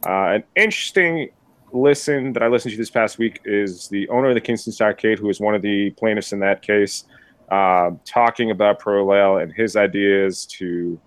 [0.06, 1.30] Uh, an interesting
[1.74, 5.20] listen that I listened to this past week is the owner of the Kingston Stockade,
[5.20, 7.06] who is one of the plaintiffs in that case,
[7.50, 11.00] uh, talking about Pro and his ideas to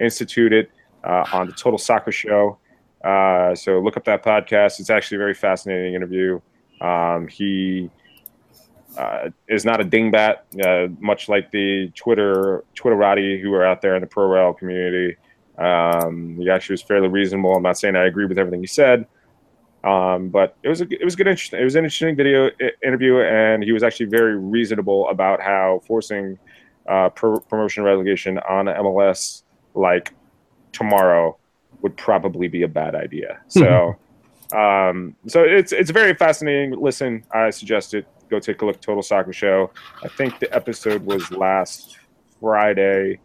[0.00, 0.70] institute it
[1.04, 2.58] uh, on the Total Soccer Show.
[3.02, 4.80] Uh, so look up that podcast.
[4.80, 6.40] It's actually a very fascinating interview.
[6.80, 7.90] Um, he
[8.96, 13.94] uh, is not a dingbat, uh, much like the Twitter Twitterati who are out there
[13.94, 15.16] in the pro rail community.
[15.58, 17.54] Um, he actually was fairly reasonable.
[17.54, 19.06] I'm not saying I agree with everything he said,
[19.84, 21.28] um, but it was a, it was good.
[21.28, 21.60] Interesting.
[21.60, 22.50] It was an interesting video
[22.82, 26.38] interview, and he was actually very reasonable about how forcing
[26.88, 29.42] uh, pro- promotion relegation on MLS
[29.74, 30.12] like
[30.72, 31.36] tomorrow
[31.82, 33.40] would probably be a bad idea.
[33.48, 33.96] So,
[34.56, 37.24] um, so it's it's very fascinating listen.
[37.32, 38.06] I suggest it.
[38.30, 38.80] Go take a look.
[38.80, 39.70] Total Soccer Show.
[40.02, 41.98] I think the episode was last
[42.40, 43.20] Friday.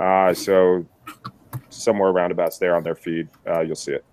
[0.00, 0.86] Uh, so
[1.68, 4.04] somewhere roundabouts there on their feed, uh, you'll see it.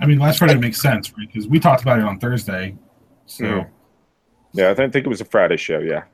[0.00, 1.26] I mean, last Friday makes sense right?
[1.26, 2.76] because we talked about it on Thursday.
[3.26, 3.68] So Mm.
[4.52, 5.78] Yeah, I think think it was a Friday show.
[5.80, 6.04] Yeah.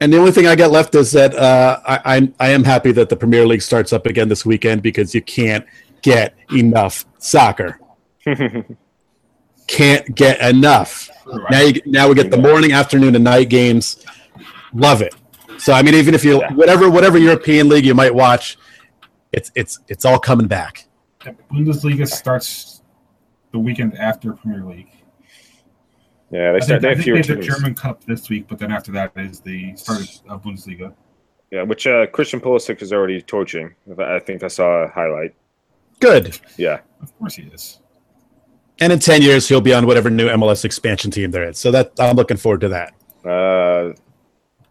[0.00, 2.92] And the only thing I got left is that uh, I, I I am happy
[2.92, 5.64] that the Premier League starts up again this weekend because you can't
[6.00, 7.78] get enough soccer.
[9.68, 11.08] Can't get enough.
[11.50, 14.04] Now you now we get the morning, afternoon, and night games.
[14.74, 15.14] Love it.
[15.58, 16.52] So I mean, even if you Yeah.
[16.52, 18.58] whatever whatever European league you might watch,
[19.32, 20.86] it's it's it's all coming back.
[21.50, 22.82] Bundesliga starts
[23.52, 24.88] the weekend after Premier League.
[26.30, 27.42] Yeah, they I start think, they I have think fewer they have the.
[27.60, 30.94] German Cup this week, but then after that is the start of Bundesliga.
[31.50, 33.74] Yeah, which uh, Christian Pulisic is already torching.
[33.98, 35.34] I think I saw a highlight.
[36.00, 36.38] Good.
[36.56, 36.80] Yeah.
[37.02, 37.80] Of course he is.
[38.80, 41.58] And in 10 years, he'll be on whatever new MLS expansion team there is.
[41.58, 42.94] So that I'm looking forward to that.
[43.24, 43.92] Uh,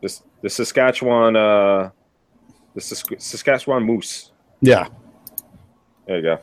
[0.01, 1.91] this the Saskatchewan uh,
[2.73, 4.30] the Sask- Saskatchewan Moose.
[4.61, 4.87] Yeah.
[6.05, 6.39] There you go.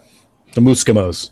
[0.52, 1.30] The Mooskimos.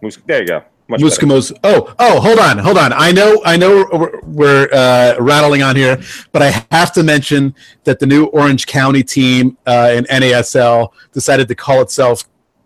[0.00, 0.18] Moose.
[0.26, 0.64] There you go.
[0.88, 1.58] Much better.
[1.64, 2.92] Oh, oh, hold on, hold on.
[2.92, 5.98] I know, I know we're, we're uh, rattling on here,
[6.32, 7.54] but I have to mention
[7.84, 12.24] that the new Orange County team uh, in NASL decided to call itself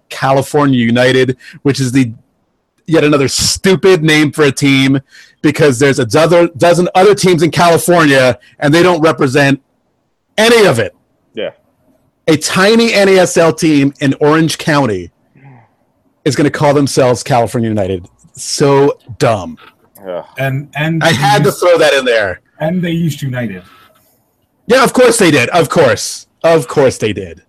[0.08, 2.14] California United, which is the
[2.86, 5.00] yet another stupid name for a team
[5.42, 9.62] because there's a dozen, dozen other teams in California and they don't represent
[10.38, 10.94] any of it.
[11.34, 11.50] Yeah.
[12.28, 15.10] A tiny NASL team in Orange County
[16.24, 18.08] is going to call themselves California United.
[18.32, 19.58] So dumb.
[20.04, 20.26] Yeah.
[20.38, 22.40] And and I they had to throw that in there.
[22.58, 23.62] and they used United.
[24.66, 25.48] Yeah, of course they did.
[25.50, 26.26] Of course.
[26.42, 27.42] Of course they did.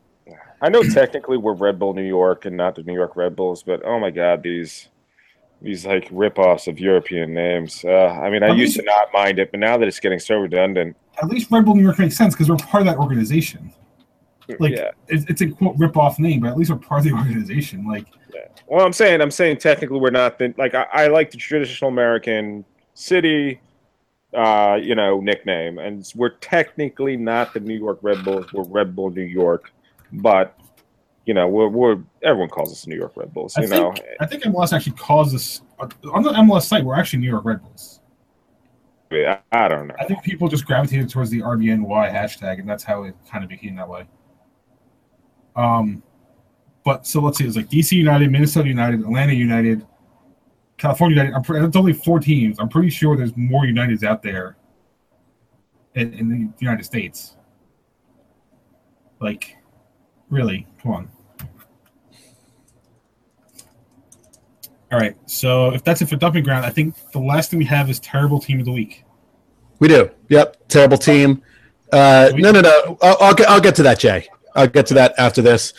[0.61, 3.63] I know technically we're Red Bull New York and not the New York Red Bulls,
[3.63, 4.89] but oh my god, these
[5.61, 7.84] these like rip-offs of European names.
[7.84, 7.89] Uh,
[8.21, 10.19] I mean, I At used least- to not mind it, but now that it's getting
[10.19, 12.97] so redundant, At least Red Bull New York makes sense because we're part of that
[12.97, 13.73] organization.
[14.60, 14.91] Like yeah.
[15.08, 17.86] it's, it's a quote rip off name, but at least we're part of the organization.
[17.88, 18.06] Like
[18.68, 21.89] Well, I'm saying, I'm saying technically we're not the like I, I like the traditional
[21.89, 23.60] American city,
[24.34, 28.52] uh, you know, nickname, and we're technically not the New York Red Bulls.
[28.54, 29.72] We're Red Bull New York,
[30.12, 30.58] but
[31.26, 33.56] you know, we're, we're everyone calls us New York Red Bulls.
[33.58, 36.84] I You know, think I think MLS actually calls us on the MLS site.
[36.84, 38.00] We're actually New York Red Bulls.
[39.12, 39.95] I, I don't know.
[40.00, 43.50] I think people just gravitated towards the RBNY hashtag, and that's how it kind of
[43.50, 44.06] became that way.
[45.58, 46.03] Um,
[46.86, 49.86] but so let's see, it's like DC United, Minnesota United, Atlanta United,
[50.78, 51.36] California United.
[51.36, 52.60] I'm pre- it's only four teams.
[52.60, 54.55] I'm pretty sure there's more Uniteds out there
[55.95, 57.36] in, in the United States.
[59.20, 59.58] Like,
[60.30, 61.10] really, come on.
[64.89, 67.66] All right, so if that's it for dumping ground, I think the last thing we
[67.66, 69.03] have is terrible team of the week.
[69.80, 70.10] We do.
[70.30, 70.68] Yep.
[70.70, 71.43] Terrible team.
[71.91, 72.97] Uh, no, no, no.
[73.01, 74.28] I'll, I'll, get, I'll get to that, Jay.
[74.58, 75.74] I'll get to that after this.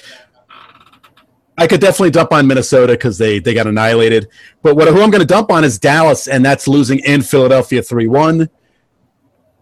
[1.59, 4.29] I could definitely dump on Minnesota because they, they got annihilated.
[4.63, 7.83] But what who I'm going to dump on is Dallas, and that's losing in Philadelphia
[7.83, 8.49] 3 1.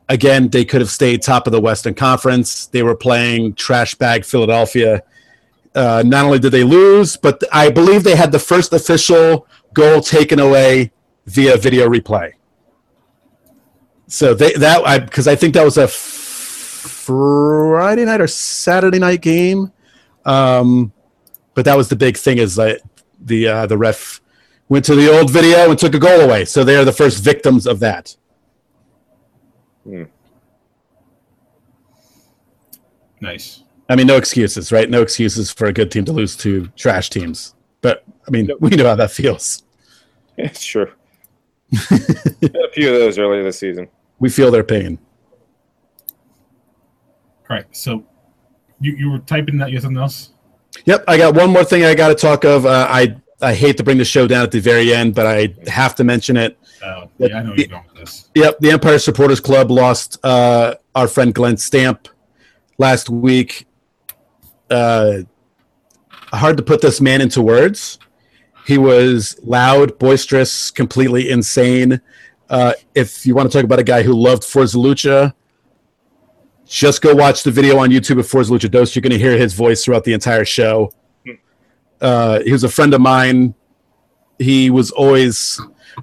[0.09, 2.67] Again, they could have stayed top of the Western Conference.
[2.67, 5.03] They were playing trash bag Philadelphia.
[5.75, 10.01] Uh, not only did they lose, but I believe they had the first official goal
[10.01, 10.93] taken away
[11.27, 12.33] via video replay.
[14.07, 15.89] So they that I because I think that was a
[17.07, 19.73] Friday night or Saturday night game,
[20.25, 20.93] um,
[21.55, 22.81] but that was the big thing is that
[23.21, 24.21] the uh, the ref
[24.69, 26.45] went to the old video and took a goal away.
[26.45, 28.17] So they are the first victims of that.
[33.21, 33.63] Nice.
[33.89, 34.91] I mean, no excuses, right?
[34.91, 37.55] No excuses for a good team to lose to trash teams.
[37.83, 39.63] But I mean, we know how that feels.
[40.39, 40.93] It's true.
[41.73, 43.89] Had a few of those earlier this season.
[44.19, 44.99] We feel their pain.
[47.49, 48.05] All right, so
[48.81, 50.33] you, you were typing that you had something else?
[50.85, 52.67] Yep, I got one more thing I got to talk of.
[52.67, 55.55] Uh, I I hate to bring the show down at the very end, but I
[55.67, 56.59] have to mention it.
[56.83, 58.31] Oh, yeah, I know you're going with this.
[58.35, 62.09] Yep, the Empire Supporters Club lost uh, our friend Glenn Stamp
[62.79, 63.67] last week.
[64.71, 65.19] Uh,
[66.33, 67.99] hard to put this man into words.
[68.67, 72.01] He was loud, boisterous, completely insane.
[72.49, 75.35] Uh, if you want to talk about a guy who loved Forza Lucha,
[76.67, 78.95] just go watch the video on YouTube of Forza Lucha Dos.
[78.95, 80.93] You're going to hear his voice throughout the entire show.
[82.01, 83.55] Uh, he was a friend of mine.
[84.39, 85.61] He was always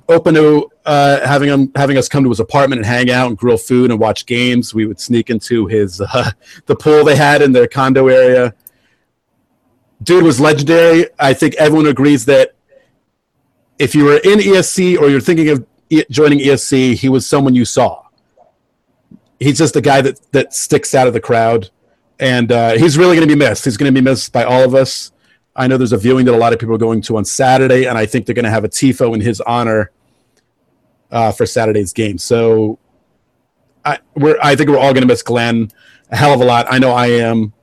[0.10, 3.38] open to uh, having him having us come to his apartment and hang out and
[3.38, 4.74] grill food and watch games.
[4.74, 6.32] We would sneak into his uh,
[6.66, 8.56] the pool they had in their condo area.
[10.02, 11.08] Dude was legendary.
[11.20, 12.56] I think everyone agrees that
[13.80, 15.66] if you were in ESC or you're thinking of
[16.10, 18.03] joining ESC, he was someone you saw.
[19.44, 21.70] He's just a guy that that sticks out of the crowd,
[22.20, 23.66] and uh, he's really going to be missed.
[23.66, 25.12] He's going to be missed by all of us.
[25.56, 27.86] I know there's a viewing that a lot of people are going to on Saturday,
[27.86, 29.92] and I think they're going to have a tifo in his honor
[31.12, 32.18] uh, for Saturday's game.
[32.18, 32.80] So,
[33.86, 35.72] I we're I think we're all going to miss Glenn
[36.10, 36.66] a hell of a lot.
[36.70, 37.54] I know I am,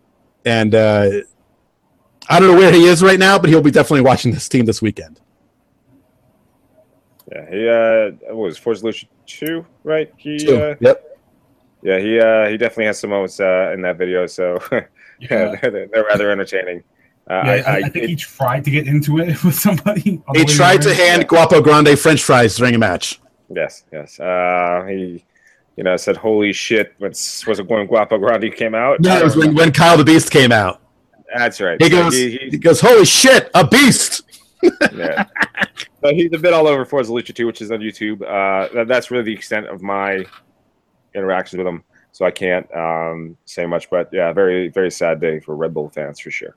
[0.44, 1.10] and uh,
[2.28, 4.66] I don't know where he is right now, but he'll be definitely watching this team
[4.66, 5.20] this weekend.
[7.32, 10.12] Yeah, he uh, what was Forza Lucha two, right?
[10.16, 10.56] He Two.
[10.56, 11.09] uh, yep.
[11.82, 14.26] Yeah, he uh, he definitely has some moments uh, in that video.
[14.26, 14.58] So
[15.20, 16.82] yeah, they're, they're rather entertaining.
[17.28, 19.54] Uh, Yeah, I, I, I, I, think it- he tried to get into it with
[19.54, 20.22] somebody.
[20.34, 23.20] He tried to hand Guapo Grande French fries during a match.
[23.48, 24.18] yes, yes.
[24.18, 25.24] Uh, he,
[25.76, 29.00] you know, said, "Holy shit!" When was it when Guapo Grande came out?
[29.00, 30.80] No, it was when, when Kyle the Beast came out.
[31.34, 31.80] That's right.
[31.80, 34.22] He So goes, he- he he- goes, holy shit, a beast.
[34.92, 35.24] yeah.
[36.00, 38.20] But he's a bit all over Forza Lucha 2, which is on YouTube.
[38.22, 40.24] Uh, that, that's really the extent of my
[41.14, 41.82] interactions with him.
[42.12, 43.88] So I can't um, say much.
[43.90, 46.56] But yeah, very, very sad day for Red Bull fans for sure.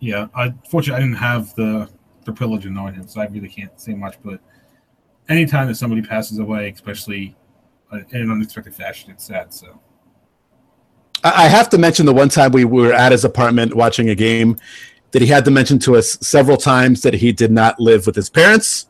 [0.00, 1.88] Yeah, unfortunately, I didn't have the
[2.24, 4.16] the privilege of knowing him, so I really can't say much.
[4.22, 4.40] But
[5.28, 7.34] anytime that somebody passes away, especially
[7.92, 9.52] uh, in an unexpected fashion, it's sad.
[9.52, 9.80] So
[11.24, 14.14] I I have to mention the one time we were at his apartment watching a
[14.14, 14.56] game
[15.10, 18.14] that he had to mention to us several times that he did not live with
[18.14, 18.86] his parents.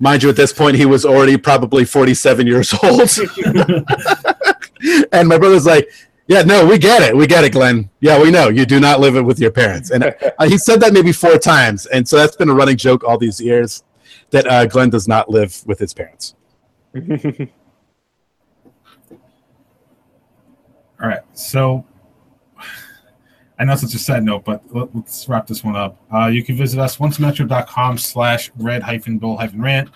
[0.00, 3.10] Mind you, at this point, he was already probably 47 years old.
[5.12, 5.88] and my brother's like,
[6.26, 7.16] Yeah, no, we get it.
[7.16, 7.90] We get it, Glenn.
[8.00, 9.90] Yeah, we know you do not live it with your parents.
[9.90, 10.12] And uh,
[10.46, 11.86] he said that maybe four times.
[11.86, 13.84] And so that's been a running joke all these years
[14.30, 16.34] that uh, Glenn does not live with his parents.
[21.00, 21.22] All right.
[21.32, 21.84] So
[23.62, 25.96] I know it's such a sad note, but let, us wrap this one up.
[26.12, 29.88] Uh, you can visit us oncemetro.com slash red hyphen bull hyphen rant.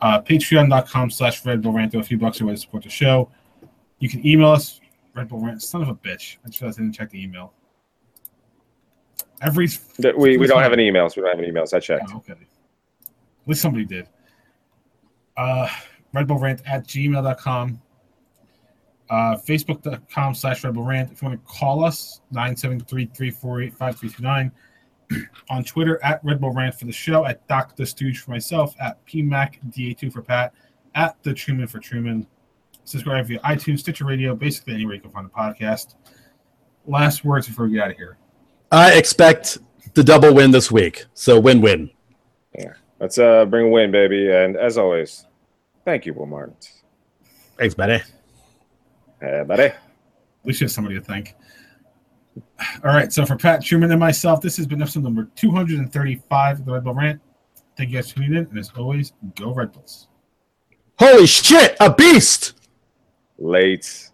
[0.00, 1.90] Uh, Patreon.com slash red bull rant.
[1.90, 3.28] Throw a few bucks away to support the show.
[3.98, 4.80] You can email us,
[5.16, 5.64] red bull rant.
[5.64, 6.36] Son of a bitch.
[6.46, 7.52] I just didn't check the email.
[9.40, 9.66] Every
[9.98, 11.16] That we, we don't have any emails.
[11.16, 11.74] We don't have any emails.
[11.74, 12.12] I checked.
[12.14, 12.34] Oh, okay.
[12.34, 12.38] At
[13.48, 14.06] least somebody did.
[15.36, 15.66] Uh,
[16.12, 17.82] Red Bull Rant at gmail.com.
[19.12, 21.12] Uh, Facebook.com slash Red Bull Rant.
[21.12, 25.28] If you want to call us, 973 348 5329.
[25.50, 27.84] On Twitter, at Red Bull Rant for the show, at Dr.
[27.84, 30.54] Stooge for myself, at PMACDA2 for Pat,
[30.94, 32.26] at The Truman for Truman.
[32.84, 35.96] Subscribe via iTunes, Stitcher Radio, basically anywhere you can find a podcast.
[36.86, 38.16] Last words before we get out of here.
[38.70, 39.58] I expect
[39.92, 41.04] the double win this week.
[41.12, 41.90] So win win.
[42.58, 42.72] Yeah.
[42.98, 44.32] Let's uh, bring a win, baby.
[44.32, 45.26] And as always,
[45.84, 46.56] thank you, Will Martin.
[47.58, 48.00] Thanks, buddy.
[49.22, 49.62] Uh, hey, buddy.
[49.64, 49.76] At
[50.44, 51.34] least you have somebody to thank.
[52.84, 56.64] All right, so for Pat Truman and myself, this has been episode number 235 of
[56.64, 57.20] the Red Bull Rant.
[57.76, 60.08] Thank you guys for tuning in, and as always, go Red Bulls.
[60.98, 62.54] Holy shit, a beast!
[63.38, 64.10] Late.